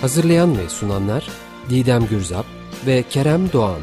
Hazırlayan 0.00 0.58
ve 0.58 0.68
sunanlar 0.68 1.28
Didem 1.70 2.06
Gürzap 2.06 2.46
ve 2.86 3.04
Kerem 3.10 3.52
Doğan. 3.52 3.80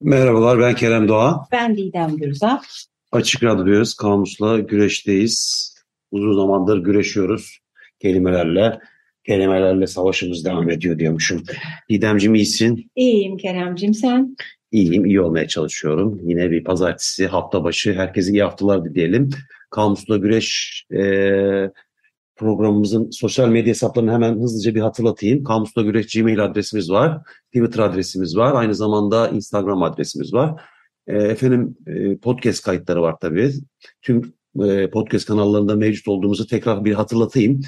Merhabalar 0.00 0.60
ben 0.60 0.74
Kerem 0.74 1.08
Doğan. 1.08 1.46
Ben 1.52 1.76
Didem 1.76 2.16
Gürzap. 2.16 2.64
Açık 3.12 3.42
Radyo'dayız. 3.42 3.94
Kamusla 3.94 4.58
güreşteyiz. 4.58 5.71
Uzun 6.12 6.32
zamandır 6.32 6.78
güreşiyoruz 6.78 7.58
kelimelerle. 7.98 8.78
Kelimelerle 9.26 9.86
savaşımız 9.86 10.44
devam 10.44 10.70
ediyor 10.70 10.98
diyormuşum. 10.98 11.42
Didemciğim 11.90 12.34
iyisin. 12.34 12.90
İyiyim 12.96 13.36
Keremcim 13.36 13.94
sen? 13.94 14.36
İyiyim, 14.72 15.06
iyi 15.06 15.20
olmaya 15.20 15.48
çalışıyorum. 15.48 16.20
Yine 16.22 16.50
bir 16.50 16.64
pazartesi, 16.64 17.26
hafta 17.26 17.64
başı. 17.64 17.92
Herkese 17.92 18.32
iyi 18.32 18.42
haftalar 18.42 18.84
dileyelim. 18.84 19.30
Kamusla 19.70 20.16
Güreş 20.16 20.82
e, 20.92 21.00
programımızın 22.36 23.10
sosyal 23.10 23.48
medya 23.48 23.70
hesaplarını 23.70 24.12
hemen 24.12 24.34
hızlıca 24.34 24.74
bir 24.74 24.80
hatırlatayım. 24.80 25.44
Kamusla 25.44 25.82
Güreş 25.82 26.14
Gmail 26.14 26.44
adresimiz 26.44 26.90
var. 26.90 27.18
Twitter 27.46 27.82
adresimiz 27.82 28.36
var. 28.36 28.52
Aynı 28.54 28.74
zamanda 28.74 29.28
Instagram 29.28 29.82
adresimiz 29.82 30.34
var. 30.34 30.62
E, 31.06 31.16
efendim 31.16 31.76
e, 31.86 32.16
podcast 32.16 32.64
kayıtları 32.64 33.02
var 33.02 33.16
tabii. 33.20 33.50
Tüm 34.02 34.34
e, 34.60 34.90
podcast 34.90 35.26
kanallarında 35.26 35.76
mevcut 35.76 36.08
olduğumuzu 36.08 36.46
tekrar 36.46 36.84
bir 36.84 36.92
hatırlatayım. 36.92 37.60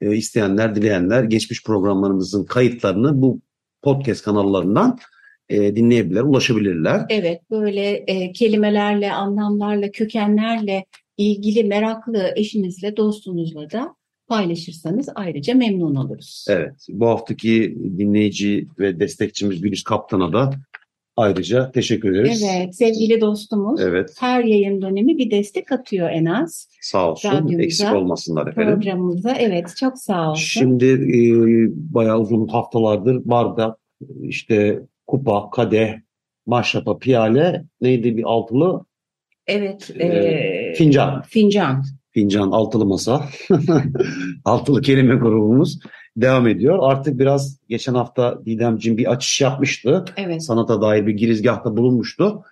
E, 0.00 0.16
isteyenler, 0.16 0.74
dileyenler 0.74 1.24
geçmiş 1.24 1.64
programlarımızın 1.64 2.44
kayıtlarını 2.44 3.22
bu 3.22 3.40
podcast 3.82 4.24
kanallarından 4.24 4.98
e, 5.48 5.76
dinleyebilirler, 5.76 6.22
ulaşabilirler. 6.22 7.06
Evet, 7.08 7.40
böyle 7.50 7.90
e, 7.90 8.32
kelimelerle, 8.32 9.12
anlamlarla, 9.12 9.90
kökenlerle 9.90 10.84
ilgili 11.16 11.64
meraklı 11.64 12.32
eşinizle, 12.36 12.96
dostunuzla 12.96 13.70
da 13.70 13.94
paylaşırsanız 14.28 15.08
ayrıca 15.14 15.54
memnun 15.54 15.94
oluruz. 15.94 16.46
Evet, 16.48 16.86
bu 16.88 17.06
haftaki 17.06 17.78
dinleyici 17.98 18.68
ve 18.78 19.00
destekçimiz 19.00 19.60
Gülüş 19.60 19.84
Kaptan'a 19.84 20.32
da 20.32 20.50
ayrıca 21.20 21.70
teşekkür 21.72 22.14
ederiz. 22.14 22.42
Evet, 22.54 22.76
sevgili 22.76 23.20
dostumuz 23.20 23.80
Evet. 23.80 24.14
her 24.20 24.44
yayın 24.44 24.82
dönemi 24.82 25.18
bir 25.18 25.30
destek 25.30 25.72
atıyor 25.72 26.10
en 26.10 26.24
az. 26.24 26.68
Sağ 26.80 27.10
olsun, 27.10 27.30
Radyomuza, 27.30 27.62
eksik 27.62 27.92
olmasınlar 27.92 28.46
efendim. 28.46 28.72
Programımıza. 28.74 29.34
Evet, 29.34 29.76
çok 29.76 29.98
sağ 29.98 30.30
olsun. 30.30 30.42
Şimdi 30.42 30.86
e, 30.86 31.20
bayağı 31.94 32.20
uzun 32.20 32.46
haftalardır 32.48 33.20
bardak, 33.24 33.78
işte 34.22 34.80
kupa, 35.06 35.50
kadeh, 35.50 35.94
maşrapa, 36.46 36.98
piyale, 36.98 37.64
neydi 37.80 38.16
bir 38.16 38.24
altılı? 38.24 38.84
evet, 39.46 39.90
e, 39.98 40.06
e, 40.06 40.74
fincan. 40.74 41.22
fincan. 41.22 41.84
Fincan, 42.10 42.50
altılı 42.50 42.86
masa, 42.86 43.24
altılı 44.44 44.80
kelime 44.80 45.14
grubumuz 45.14 45.78
devam 46.16 46.46
ediyor. 46.46 46.78
Artık 46.82 47.18
biraz 47.18 47.58
geçen 47.68 47.94
hafta 47.94 48.44
Didemciğim 48.46 48.98
bir 48.98 49.12
açış 49.12 49.40
yapmıştı. 49.40 50.04
Evet. 50.16 50.42
Sanata 50.42 50.82
dair 50.82 51.06
bir 51.06 51.12
girizgahta 51.14 51.76
bulunmuştu. 51.76 52.42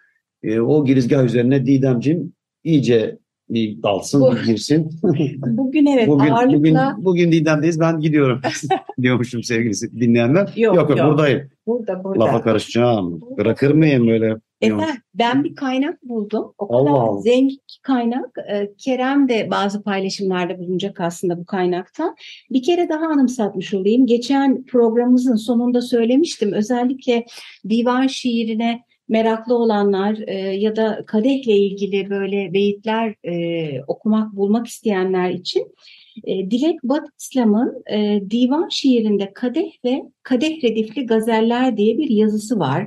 E, 0.42 0.60
o 0.60 0.84
girizgah 0.84 1.24
üzerine 1.24 1.66
Didemciğim 1.66 2.32
iyice 2.64 3.18
bir 3.50 3.82
dalsın, 3.82 4.20
Bu- 4.20 4.32
bir 4.32 4.44
girsin. 4.44 4.90
Bugün 5.46 5.86
evet 5.86 6.08
bugün, 6.08 6.30
ağırlıkla 6.30 6.58
bugün, 6.58 7.04
bugün 7.04 7.32
Didem'deyiz, 7.32 7.80
ben 7.80 8.00
gidiyorum 8.00 8.40
diyormuşum 9.02 9.42
sevgili 9.42 10.00
dinleyenler. 10.00 10.52
Yok, 10.56 10.76
yok, 10.76 10.90
yok. 10.90 10.98
buradayım. 10.98 11.50
burada 11.66 12.04
burada. 12.04 12.24
Lafa 12.24 12.42
karışacağım. 12.42 13.20
Bırakır 13.38 13.70
mıyım 13.70 14.08
böyle? 14.08 14.36
Efendim 14.60 15.02
ben 15.14 15.44
bir 15.44 15.54
kaynak 15.54 16.02
buldum. 16.02 16.54
O 16.58 16.68
kadar 16.68 16.80
Allah 16.80 16.90
Allah. 16.90 17.20
zengin 17.20 17.60
kaynak. 17.82 18.38
Ee, 18.50 18.70
Kerem 18.78 19.28
de 19.28 19.50
bazı 19.50 19.82
paylaşımlarda 19.82 20.58
bulunacak 20.58 21.00
aslında 21.00 21.38
bu 21.38 21.46
kaynaktan. 21.46 22.16
Bir 22.50 22.62
kere 22.62 22.88
daha 22.88 23.06
anımsatmış 23.06 23.74
olayım. 23.74 24.06
Geçen 24.06 24.64
programımızın 24.64 25.36
sonunda 25.36 25.80
söylemiştim. 25.80 26.52
Özellikle 26.52 27.26
divan 27.68 28.06
şiirine 28.06 28.82
meraklı 29.08 29.54
olanlar 29.54 30.18
e, 30.26 30.34
ya 30.36 30.76
da 30.76 31.04
kadehle 31.06 31.56
ilgili 31.56 32.10
böyle 32.10 32.52
beyitler 32.52 33.14
e, 33.24 33.82
okumak, 33.86 34.36
bulmak 34.36 34.66
isteyenler 34.66 35.30
için 35.30 35.74
e, 36.24 36.50
Dilek 36.50 36.82
Bat 36.82 37.08
İslam'ın 37.18 37.82
e, 37.92 38.20
divan 38.30 38.68
şiirinde 38.68 39.32
kadeh 39.34 39.70
ve 39.84 40.02
kadeh 40.22 40.64
redifli 40.64 41.06
gazeller 41.06 41.76
diye 41.76 41.98
bir 41.98 42.10
yazısı 42.10 42.58
var. 42.58 42.86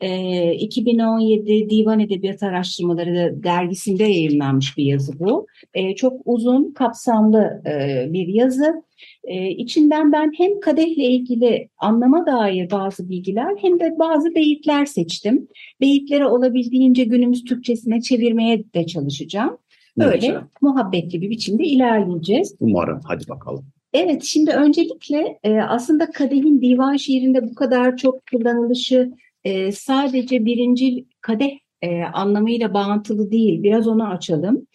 E, 0.00 0.52
2017 0.54 1.70
Divan 1.70 2.00
Edebiyatı 2.00 2.46
Araştırmaları 2.46 3.42
dergisinde 3.42 4.04
yayınlanmış 4.04 4.78
bir 4.78 4.84
yazı 4.84 5.18
bu. 5.20 5.46
E, 5.74 5.94
çok 5.94 6.20
uzun, 6.24 6.72
kapsamlı 6.72 7.62
e, 7.66 8.06
bir 8.12 8.26
yazı. 8.26 8.82
E, 9.24 9.50
içinden 9.50 10.12
ben 10.12 10.32
hem 10.38 10.60
kadehle 10.60 11.04
ilgili 11.04 11.68
anlama 11.78 12.26
dair 12.26 12.70
bazı 12.70 13.08
bilgiler 13.08 13.56
hem 13.60 13.80
de 13.80 13.94
bazı 13.98 14.34
beyitler 14.34 14.84
seçtim. 14.86 15.48
Beyitleri 15.80 16.26
olabildiğince 16.26 17.04
günümüz 17.04 17.44
Türkçesine 17.44 18.00
çevirmeye 18.00 18.64
de 18.74 18.86
çalışacağım. 18.86 19.58
Ne 19.96 20.04
Böyle 20.04 20.16
güzel. 20.16 20.40
muhabbetli 20.60 21.20
bir 21.20 21.30
biçimde 21.30 21.64
ilerleyeceğiz. 21.64 22.54
Umarım. 22.60 23.00
Hadi 23.04 23.28
bakalım. 23.28 23.64
Evet, 23.92 24.22
şimdi 24.24 24.50
öncelikle 24.50 25.38
e, 25.44 25.60
aslında 25.60 26.10
kadehin 26.10 26.60
divan 26.60 26.96
şiirinde 26.96 27.50
bu 27.50 27.54
kadar 27.54 27.96
çok 27.96 28.22
kullanılışı 28.32 29.12
e, 29.44 29.72
sadece 29.72 30.44
birincil 30.44 31.04
kadeh 31.20 31.50
e, 31.82 32.02
anlamıyla 32.02 32.74
bağıntılı 32.74 33.30
değil. 33.30 33.62
Biraz 33.62 33.88
onu 33.88 34.08
açalım. 34.08 34.66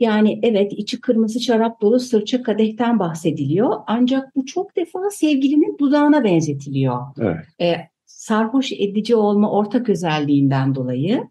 Yani 0.00 0.40
evet 0.42 0.72
içi 0.72 1.00
kırmızı 1.00 1.40
şarap 1.40 1.80
dolu 1.80 2.00
sırça 2.00 2.42
kadehten 2.42 2.98
bahsediliyor. 2.98 3.76
Ancak 3.86 4.36
bu 4.36 4.46
çok 4.46 4.76
defa 4.76 5.10
sevgilinin 5.10 5.78
dudağına 5.78 6.24
benzetiliyor. 6.24 7.00
Evet. 7.20 7.36
E, 7.60 7.74
sarhoş 8.06 8.72
edici 8.72 9.16
olma 9.16 9.50
ortak 9.50 9.88
özelliğinden 9.88 10.74
dolayı. 10.74 11.28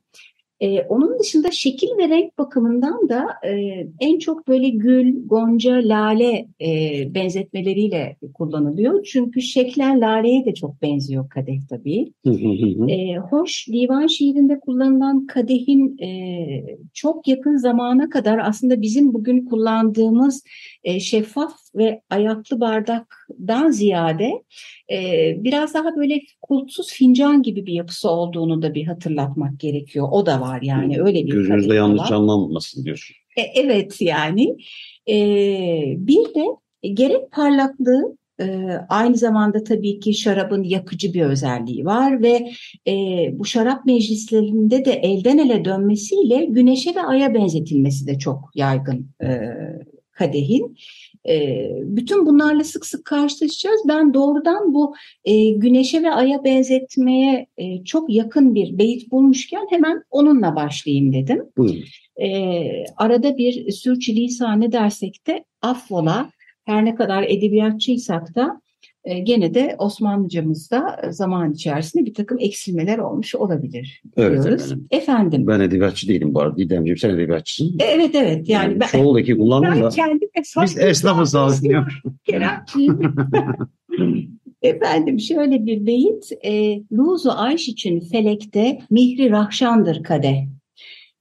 E, 0.59 0.81
onun 0.81 1.19
dışında 1.19 1.51
şekil 1.51 1.87
ve 1.97 2.09
renk 2.09 2.37
bakımından 2.37 3.09
da 3.09 3.25
e, 3.47 3.51
en 3.99 4.19
çok 4.19 4.47
böyle 4.47 4.69
gül, 4.69 5.27
gonca, 5.27 5.75
lale 5.75 6.47
e, 6.61 6.67
benzetmeleriyle 7.15 8.15
kullanılıyor. 8.33 9.03
Çünkü 9.03 9.41
şeklen 9.41 10.01
laleye 10.01 10.45
de 10.45 10.53
çok 10.53 10.81
benziyor 10.81 11.29
kadeh 11.29 11.59
tabii. 11.69 12.13
E, 12.91 13.17
hoş 13.17 13.67
divan 13.67 14.07
şiirinde 14.07 14.59
kullanılan 14.59 15.27
kadehin 15.27 15.97
e, 15.97 16.09
çok 16.93 17.27
yakın 17.27 17.57
zamana 17.57 18.09
kadar 18.09 18.37
aslında 18.37 18.81
bizim 18.81 19.13
bugün 19.13 19.45
kullandığımız 19.45 20.43
e, 20.83 20.99
şeffaf 20.99 21.53
ve 21.75 22.01
ayaklı 22.09 22.59
bardaktan 22.59 23.71
ziyade 23.71 24.31
e, 24.91 25.35
biraz 25.43 25.73
daha 25.73 25.95
böyle 25.95 26.21
kulpsuz 26.41 26.91
fincan 26.93 27.43
gibi 27.43 27.65
bir 27.65 27.73
yapısı 27.73 28.09
olduğunu 28.09 28.61
da 28.61 28.73
bir 28.75 28.85
hatırlatmak 28.85 29.59
gerekiyor. 29.59 30.07
O 30.11 30.25
da 30.25 30.41
var 30.41 30.61
yani 30.61 31.01
öyle 31.01 31.25
bir 31.25 31.31
Gözünüzde 31.31 31.75
yanlış 31.75 32.01
var. 32.01 32.07
canlanmasın 32.07 32.85
diyorsun. 32.85 33.15
E, 33.37 33.41
evet 33.41 34.01
yani 34.01 34.55
E, 35.09 35.15
bir 35.97 36.35
de 36.35 36.45
gerek 36.93 37.31
parlaklığı 37.31 38.17
aynı 38.89 39.15
zamanda 39.15 39.63
tabii 39.63 39.99
ki 39.99 40.13
şarabın 40.13 40.63
yakıcı 40.63 41.13
bir 41.13 41.21
özelliği 41.21 41.85
var 41.85 42.21
ve 42.21 42.49
e, 42.87 42.93
bu 43.39 43.45
şarap 43.45 43.85
meclislerinde 43.85 44.85
de 44.85 44.91
elden 44.91 45.37
ele 45.37 45.65
dönmesiyle 45.65 46.45
güneşe 46.45 46.95
ve 46.95 47.01
aya 47.01 47.33
benzetilmesi 47.33 48.07
de 48.07 48.19
çok 48.19 48.49
yaygın 48.55 49.07
e, 49.23 49.27
kadehin. 50.19 50.77
E, 51.27 51.67
bütün 51.83 52.25
bunlarla 52.25 52.63
sık 52.63 52.85
sık 52.85 53.05
karşılaşacağız. 53.05 53.81
Ben 53.87 54.13
doğrudan 54.13 54.73
bu 54.73 54.95
e, 55.25 55.49
güneşe 55.49 56.03
ve 56.03 56.11
aya 56.11 56.43
benzetmeye 56.43 57.47
e, 57.57 57.83
çok 57.83 58.09
yakın 58.09 58.55
bir 58.55 58.77
beyit 58.77 59.11
bulmuşken 59.11 59.67
hemen 59.69 60.03
onunla 60.09 60.55
başlayayım 60.55 61.13
dedim. 61.13 61.43
Buyurun. 61.57 61.83
e, 62.21 62.27
arada 62.97 63.37
bir 63.37 63.71
sürçülisan 63.71 64.61
ne 64.61 64.71
dersek 64.71 65.27
de 65.27 65.43
affola. 65.61 66.29
Her 66.65 66.85
ne 66.85 66.95
kadar 66.95 67.23
edebiyatçıysak 67.23 68.35
da 68.35 68.61
gene 69.23 69.53
de 69.53 69.75
Osmanlıcamızda 69.79 71.01
zaman 71.09 71.53
içerisinde 71.53 72.05
bir 72.05 72.13
takım 72.13 72.37
eksilmeler 72.39 72.97
olmuş 72.97 73.35
olabilir 73.35 74.01
Evet 74.17 74.43
diyoruz. 74.43 74.63
efendim. 74.63 74.87
Efendim. 74.91 75.47
Ben 75.47 75.59
edebiyatçı 75.59 76.07
değilim 76.07 76.33
bu 76.33 76.41
arada. 76.41 76.57
Didemciğim 76.57 76.97
sen 76.97 77.09
edebiyatçısın. 77.09 77.77
Evet 77.79 78.15
evet 78.15 78.49
yani 78.49 78.79
ben, 78.79 78.87
Çoğuldaki 78.87 79.37
kullandım 79.37 79.81
da. 79.81 79.89
Biz 80.63 80.77
esnafız. 80.77 81.35
Keremciğim. 82.25 82.99
Efendim 84.61 85.19
şöyle 85.19 85.65
bir 85.65 85.85
beyit. 85.85 86.31
E, 86.45 86.81
Luzu 86.91 87.31
Ayş 87.35 87.69
için 87.69 87.99
felekte 87.99 88.79
mihri 88.89 89.29
rahşandır 89.29 90.03
kadeh. 90.03 90.45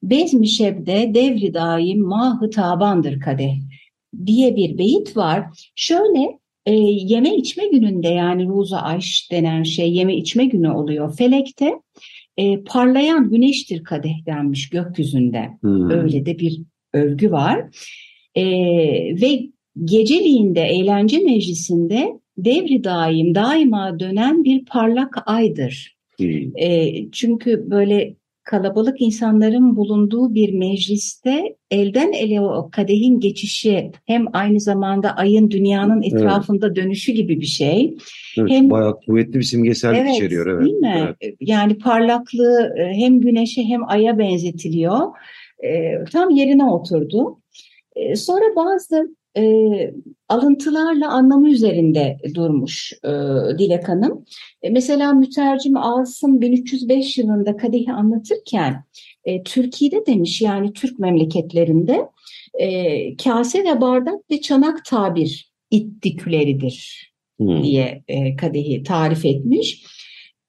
Bezmi 0.02 0.48
şebde 0.48 1.10
devri 1.14 1.54
daim 1.54 2.00
mahı 2.02 2.50
tabandır 2.50 3.20
kadeh 3.20 3.54
diye 4.26 4.56
bir 4.56 4.78
beyit 4.78 5.16
var. 5.16 5.70
Şöyle 5.76 6.38
e, 6.68 6.72
yeme 6.74 7.36
içme 7.36 7.66
gününde 7.68 8.08
yani 8.08 8.46
Luzu 8.46 8.76
Ayş 8.76 9.28
denen 9.32 9.62
şey 9.62 9.92
yeme 9.92 10.16
içme 10.16 10.44
günü 10.44 10.70
oluyor. 10.70 11.16
Felekte 11.16 11.74
e, 12.36 12.62
parlayan 12.62 13.30
güneştir 13.30 13.84
kadeh 13.84 14.26
denmiş 14.26 14.70
gökyüzünde. 14.70 15.48
Hmm. 15.60 15.90
Öyle 15.90 16.26
de 16.26 16.38
bir 16.38 16.60
övgü 16.92 17.30
var. 17.30 17.64
Ee, 18.34 18.44
ve 19.20 19.48
geceliğinde 19.84 20.60
eğlence 20.60 21.18
meclisinde 21.18 22.12
devri 22.36 22.84
daim 22.84 23.34
daima 23.34 24.00
dönen 24.00 24.44
bir 24.44 24.64
parlak 24.64 25.14
aydır. 25.26 25.96
Hmm. 26.18 26.56
Ee, 26.58 27.10
çünkü 27.12 27.70
böyle 27.70 28.14
kalabalık 28.48 29.00
insanların 29.00 29.76
bulunduğu 29.76 30.34
bir 30.34 30.54
mecliste 30.54 31.56
elden 31.70 32.12
ele 32.12 32.40
o 32.40 32.70
kadehin 32.72 33.20
geçişi 33.20 33.90
hem 34.06 34.24
aynı 34.32 34.60
zamanda 34.60 35.16
ayın 35.16 35.50
dünyanın 35.50 36.02
etrafında 36.02 36.76
dönüşü 36.76 37.12
gibi 37.12 37.40
bir 37.40 37.46
şey. 37.46 37.94
Evet, 38.38 38.50
Hem- 38.50 38.70
bayağı 38.70 39.00
kuvvetli 39.06 39.34
bir 39.38 39.42
simgesellik 39.42 40.00
Evet, 40.00 40.14
içeriyor. 40.14 40.46
Evet. 40.46 40.66
değil 40.66 40.76
mi? 40.76 41.14
Evet. 41.20 41.34
Yani 41.40 41.78
parlaklığı 41.78 42.74
e, 42.78 42.94
hem 42.94 43.20
güneşe 43.20 43.62
hem 43.62 43.88
aya 43.88 44.18
benzetiliyor. 44.18 45.00
E, 45.64 46.04
tam 46.12 46.30
yerine 46.30 46.64
oturdu. 46.64 47.40
E, 47.96 48.16
sonra 48.16 48.56
bazı 48.56 49.16
e, 49.36 49.42
alıntılarla 50.28 51.08
anlamı 51.08 51.50
üzerinde 51.50 52.18
durmuş 52.34 52.92
e, 53.04 53.08
Dilek 53.58 53.88
Hanım. 53.88 54.24
E, 54.62 54.70
mesela 54.70 55.12
mütercim 55.12 55.76
Asım 55.76 56.40
1305 56.40 57.18
yılında 57.18 57.56
kadehi 57.56 57.92
anlatırken 57.92 58.84
e, 59.24 59.42
Türkiye'de 59.42 60.06
demiş 60.06 60.42
yani 60.42 60.72
Türk 60.72 60.98
memleketlerinde 60.98 62.08
e, 62.54 63.16
kase 63.16 63.64
ve 63.64 63.80
bardak 63.80 64.30
ve 64.30 64.40
çanak 64.40 64.84
tabir 64.84 65.52
ittiküleridir 65.70 67.08
Hmm. 67.38 67.62
diye 67.62 68.02
e, 68.08 68.36
kadehi 68.36 68.82
tarif 68.82 69.24
etmiş. 69.24 69.84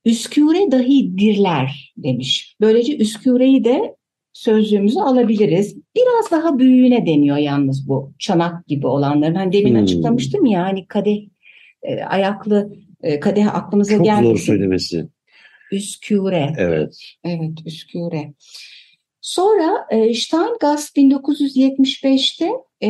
Üsküre 0.05 0.71
dahi 0.71 1.17
dirler 1.17 1.93
demiş. 1.97 2.55
Böylece 2.61 2.97
üsküreyi 2.97 3.63
de 3.63 3.95
sözlüğümüze 4.39 5.01
alabiliriz. 5.01 5.75
Biraz 5.95 6.31
daha 6.31 6.59
büyüğüne 6.59 7.05
deniyor 7.05 7.37
yalnız 7.37 7.87
bu 7.87 8.13
çanak 8.19 8.67
gibi 8.67 8.87
olanların. 8.87 9.35
Hani 9.35 9.51
demin 9.53 9.75
Hmm. 9.75 9.83
açıklamıştım 9.83 10.45
ya 10.45 10.63
hani 10.63 10.87
kadeh 10.87 11.17
e, 11.83 12.03
ayaklı 12.03 12.73
e, 13.03 13.19
kadeh 13.19 13.55
aklımıza 13.55 13.95
Çok 13.95 14.05
geldi. 14.05 14.25
zor 14.27 14.37
söylemesi. 14.37 15.07
Üsküre. 15.71 16.53
Evet. 16.57 16.95
Evet, 17.23 17.51
Üsküre. 17.65 18.33
Sonra 19.21 19.87
e, 19.91 20.13
Steingast 20.13 20.97
1975'te 20.97 22.49
e, 22.83 22.89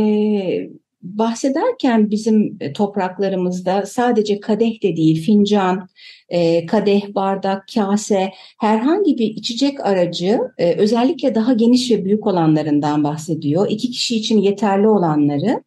bahsederken 1.01 2.11
bizim 2.11 2.57
e, 2.59 2.73
topraklarımızda 2.73 3.85
sadece 3.85 4.39
kadeh 4.39 4.83
de 4.83 4.95
değil, 4.95 5.25
fincan, 5.25 5.89
e, 6.29 6.65
kadeh, 6.65 7.15
bardak, 7.15 7.65
kase, 7.75 8.31
herhangi 8.59 9.17
bir 9.17 9.27
içecek 9.27 9.85
aracı, 9.85 10.39
e, 10.57 10.73
özellikle 10.73 11.35
daha 11.35 11.53
geniş 11.53 11.91
ve 11.91 12.05
büyük 12.05 12.27
olanlarından 12.27 13.03
bahsediyor. 13.03 13.67
İki 13.69 13.91
kişi 13.91 14.15
için 14.15 14.37
yeterli 14.37 14.87
olanları. 14.87 15.63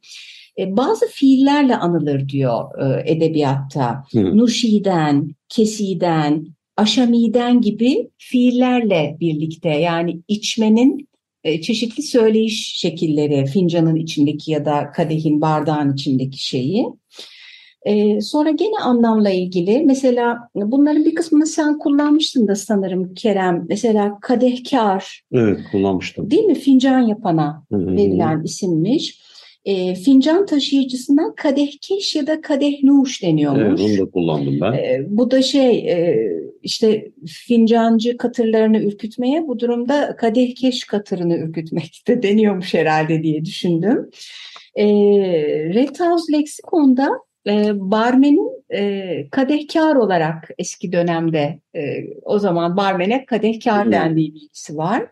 Bazı 0.58 1.06
fiillerle 1.06 1.76
anılır 1.76 2.28
diyor 2.28 2.64
edebiyatta. 3.04 4.04
Hı. 4.12 4.36
Nuşiden, 4.38 5.34
kesiden, 5.48 6.46
aşamiden 6.76 7.60
gibi 7.60 8.10
fiillerle 8.18 9.16
birlikte 9.20 9.68
yani 9.68 10.20
içmenin 10.28 11.08
çeşitli 11.44 12.02
söyleyiş 12.02 12.76
şekilleri 12.76 13.46
fincanın 13.46 13.96
içindeki 13.96 14.52
ya 14.52 14.64
da 14.64 14.90
kadehin 14.92 15.40
bardağın 15.40 15.94
içindeki 15.94 16.46
şeyi. 16.46 16.86
E, 17.86 18.20
sonra 18.20 18.50
gene 18.50 18.78
anlamla 18.84 19.30
ilgili 19.30 19.82
mesela 19.84 20.38
bunların 20.54 21.04
bir 21.04 21.14
kısmını 21.14 21.46
sen 21.46 21.78
kullanmıştın 21.78 22.48
da 22.48 22.54
sanırım 22.54 23.14
Kerem. 23.14 23.66
Mesela 23.68 24.18
kadehkar 24.20 25.22
Evet 25.32 25.60
kullanmıştım. 25.72 26.30
değil 26.30 26.44
mi 26.44 26.54
fincan 26.54 27.00
yapana 27.00 27.64
verilen 27.70 28.42
isimmiş. 28.44 29.21
E, 29.64 29.94
fincan 29.94 30.46
taşıyıcısına 30.46 31.34
kadehkeş 31.34 32.16
ya 32.16 32.26
da 32.26 32.40
kadehnuş 32.40 33.22
deniyormuş. 33.22 33.80
Evet 33.80 34.00
onu 34.00 34.06
da 34.06 34.10
kullandım 34.10 34.60
ben. 34.60 34.72
E, 34.72 35.04
bu 35.08 35.30
da 35.30 35.42
şey 35.42 35.78
e, 35.78 36.30
işte 36.62 37.12
fincancı 37.26 38.16
katırlarını 38.16 38.82
ürkütmeye 38.82 39.46
bu 39.46 39.58
durumda 39.58 40.16
kadehkeş 40.16 40.84
katırını 40.84 41.36
ürkütmekte 41.36 42.22
deniyormuş 42.22 42.74
herhalde 42.74 43.22
diye 43.22 43.44
düşündüm. 43.44 44.10
E, 44.76 44.86
Red 45.74 46.00
House 46.00 46.32
Leksikon'da 46.32 47.10
e, 47.46 47.80
barmenin 47.90 48.64
e, 48.74 49.30
kadehkar 49.30 49.96
olarak 49.96 50.50
eski 50.58 50.92
dönemde 50.92 51.60
e, 51.76 51.80
o 52.22 52.38
zaman 52.38 52.76
barmene 52.76 53.26
kadehkar 53.26 53.92
dendiği 53.92 54.34
bilgisi 54.34 54.76
var. 54.76 55.06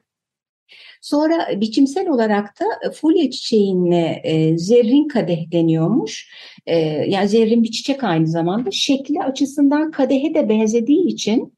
Sonra 1.00 1.60
biçimsel 1.60 2.08
olarak 2.08 2.60
da 2.60 2.90
fulya 2.90 3.30
çiçeğine 3.30 4.20
e, 4.24 4.58
zerrin 4.58 5.08
kadeh 5.08 5.52
deniyormuş. 5.52 6.30
E, 6.66 6.78
yani 7.08 7.28
zerrin 7.28 7.62
bir 7.62 7.70
çiçek 7.70 8.04
aynı 8.04 8.26
zamanda. 8.26 8.70
Şekli 8.70 9.22
açısından 9.22 9.90
kadehe 9.90 10.34
de 10.34 10.48
benzediği 10.48 11.06
için 11.06 11.52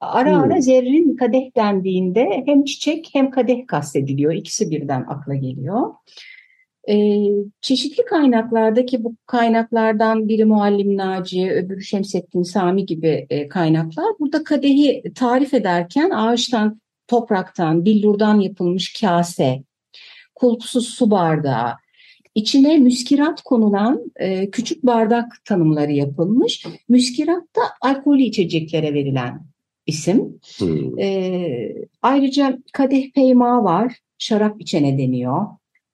ara 0.00 0.38
ara 0.38 0.54
Hmm. 0.54 0.62
zerrin 0.62 1.16
kadeh 1.16 1.56
dendiğinde 1.56 2.42
hem 2.46 2.64
çiçek 2.64 3.10
hem 3.12 3.30
kadeh 3.30 3.66
kastediliyor. 3.66 4.32
İkisi 4.32 4.70
birden 4.70 5.04
akla 5.08 5.34
geliyor. 5.34 5.94
E, 6.88 7.24
çeşitli 7.60 8.04
kaynaklardaki 8.04 9.04
bu 9.04 9.16
kaynaklardan 9.26 10.28
biri 10.28 10.44
Muallim 10.44 10.96
Naci, 10.96 11.50
öbürü 11.50 11.82
Şemsettin 11.82 12.42
Sami 12.42 12.86
gibi 12.86 13.26
e, 13.30 13.48
kaynaklar. 13.48 14.06
Burada 14.20 14.44
kadehi 14.44 15.02
tarif 15.14 15.54
ederken 15.54 16.10
ağaçtan, 16.10 16.80
topraktan, 17.08 17.84
billurdan 17.84 18.40
yapılmış 18.40 19.00
kase, 19.00 19.62
kulpsuz 20.34 20.88
su 20.88 21.10
bardağı, 21.10 21.72
içine 22.34 22.78
müskirat 22.78 23.42
konulan 23.42 24.12
e, 24.16 24.50
küçük 24.50 24.86
bardak 24.86 25.44
tanımları 25.44 25.92
yapılmış. 25.92 26.66
Müskirat 26.88 27.42
da 27.56 27.62
alkollü 27.80 28.22
içeceklere 28.22 28.94
verilen 28.94 29.42
isim. 29.86 30.40
Hı. 30.58 31.00
E, 31.00 31.86
ayrıca 32.02 32.58
kadeh 32.72 33.12
peyma 33.12 33.64
var, 33.64 33.92
şarap 34.18 34.60
içene 34.60 34.98
deniyor. 34.98 35.46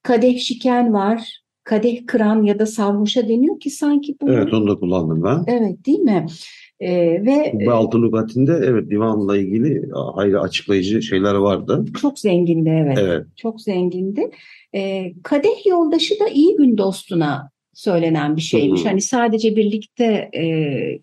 Kadeh 0.02 0.38
şiken 0.38 0.92
var, 0.92 1.42
kadeh 1.64 2.06
kıran 2.06 2.42
ya 2.42 2.58
da 2.58 2.66
sarhoşa 2.66 3.28
deniyor 3.28 3.60
ki 3.60 3.70
sanki 3.70 4.16
bu 4.20 4.32
Evet 4.32 4.54
onu 4.54 4.68
da 4.68 4.78
kullandım 4.78 5.24
ben. 5.24 5.44
Evet, 5.46 5.86
değil 5.86 5.98
mi? 5.98 6.26
E, 6.80 6.90
ve 7.26 7.52
Bu 7.66 7.70
altın 7.70 8.02
lügatinde 8.02 8.60
evet 8.64 8.90
divanla 8.90 9.36
ilgili 9.36 9.90
hayli 10.14 10.38
açıklayıcı 10.38 11.02
şeyler 11.02 11.34
vardı. 11.34 11.84
çok 12.00 12.18
zengindi 12.18 12.68
evet. 12.68 12.98
Evet. 13.00 13.26
Çok 13.36 13.60
zengindi. 13.60 14.30
E, 14.74 15.12
kadeh 15.22 15.66
yoldaşı 15.66 16.20
da 16.20 16.28
iyi 16.28 16.56
gün 16.56 16.78
dostuna 16.78 17.50
söylenen 17.74 18.36
bir 18.36 18.40
şeymiş. 18.40 18.84
Hı. 18.84 18.88
Hani 18.88 19.00
sadece 19.00 19.56
birlikte 19.56 20.30
e, 20.32 20.44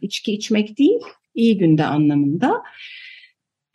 içki 0.02 0.34
içmek 0.34 0.78
değil, 0.78 1.00
iyi 1.36 1.58
günde 1.58 1.86
anlamında. 1.86 2.64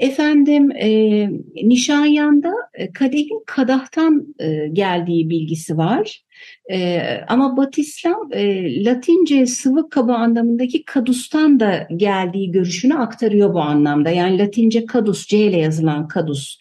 Efendim 0.03 0.71
e, 0.71 1.29
Nişanyan'da 1.55 2.53
e, 2.75 2.93
kadehin 2.93 3.43
kadahtan 3.47 4.35
e, 4.39 4.69
geldiği 4.73 5.31
bilgisi 5.31 5.77
var. 5.77 6.25
E, 6.73 7.01
ama 7.29 7.57
Batı 7.57 7.81
İslam 7.81 8.33
e, 8.33 8.85
Latince 8.85 9.47
sıvı 9.47 9.91
kaba 9.91 10.15
anlamındaki 10.15 10.85
kadustan 10.85 11.61
da 11.61 11.89
geldiği 11.97 12.51
görüşünü 12.51 12.95
aktarıyor 12.95 13.55
bu 13.55 13.61
anlamda. 13.61 14.11
Yani 14.11 14.39
Latince 14.39 14.87
kadus, 14.87 15.27
C 15.27 15.39
ile 15.39 15.59
yazılan 15.59 16.09
kadus. 16.09 16.59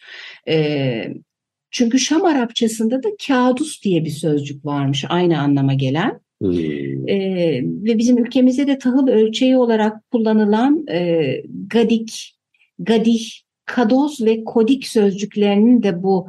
E, 0.48 1.14
çünkü 1.70 1.98
Şam 1.98 2.24
Arapçasında 2.24 3.02
da 3.02 3.08
kağıdus 3.26 3.82
diye 3.82 4.04
bir 4.04 4.10
sözcük 4.10 4.64
varmış 4.64 5.04
aynı 5.08 5.40
anlama 5.40 5.74
gelen. 5.74 6.20
Ee, 7.08 7.62
ve 7.64 7.98
bizim 7.98 8.18
ülkemizde 8.18 8.66
de 8.66 8.78
tahıl 8.78 9.08
ölçeği 9.08 9.56
olarak 9.56 10.10
kullanılan 10.10 10.86
e, 10.90 11.22
gadik, 11.66 12.36
gadih, 12.78 13.22
kadoz 13.64 14.20
ve 14.20 14.44
kodik 14.44 14.86
sözcüklerinin 14.86 15.82
de 15.82 16.02
bu 16.02 16.26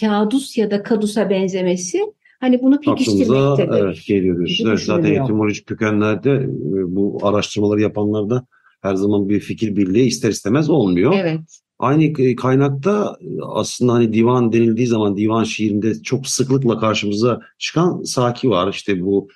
kadus 0.00 0.58
ya 0.58 0.70
da 0.70 0.82
kadusa 0.82 1.30
benzemesi 1.30 2.00
hani 2.40 2.62
bunu 2.62 2.80
pekiştirmektedir. 2.80 3.78
evet 3.78 4.06
geliyor 4.06 4.36
diyorsun. 4.36 4.68
Evet, 4.68 4.80
zaten 4.80 5.12
etimolojik 5.12 5.66
kökenlerde 5.66 6.30
e, 6.30 6.96
bu 6.96 7.18
araştırmaları 7.22 7.80
yapanlarda 7.80 8.46
her 8.80 8.94
zaman 8.94 9.28
bir 9.28 9.40
fikir 9.40 9.76
birliği 9.76 10.06
ister 10.06 10.30
istemez 10.30 10.70
olmuyor. 10.70 11.14
Evet. 11.16 11.40
Aynı 11.78 12.36
kaynakta 12.36 13.16
e, 13.20 13.26
aslında 13.42 13.92
hani 13.92 14.12
divan 14.12 14.52
denildiği 14.52 14.86
zaman 14.86 15.16
divan 15.16 15.44
şiirinde 15.44 16.02
çok 16.02 16.26
sıklıkla 16.26 16.78
karşımıza 16.78 17.40
çıkan 17.58 18.02
Saki 18.02 18.50
var. 18.50 18.72
İşte 18.72 19.04
bu 19.04 19.28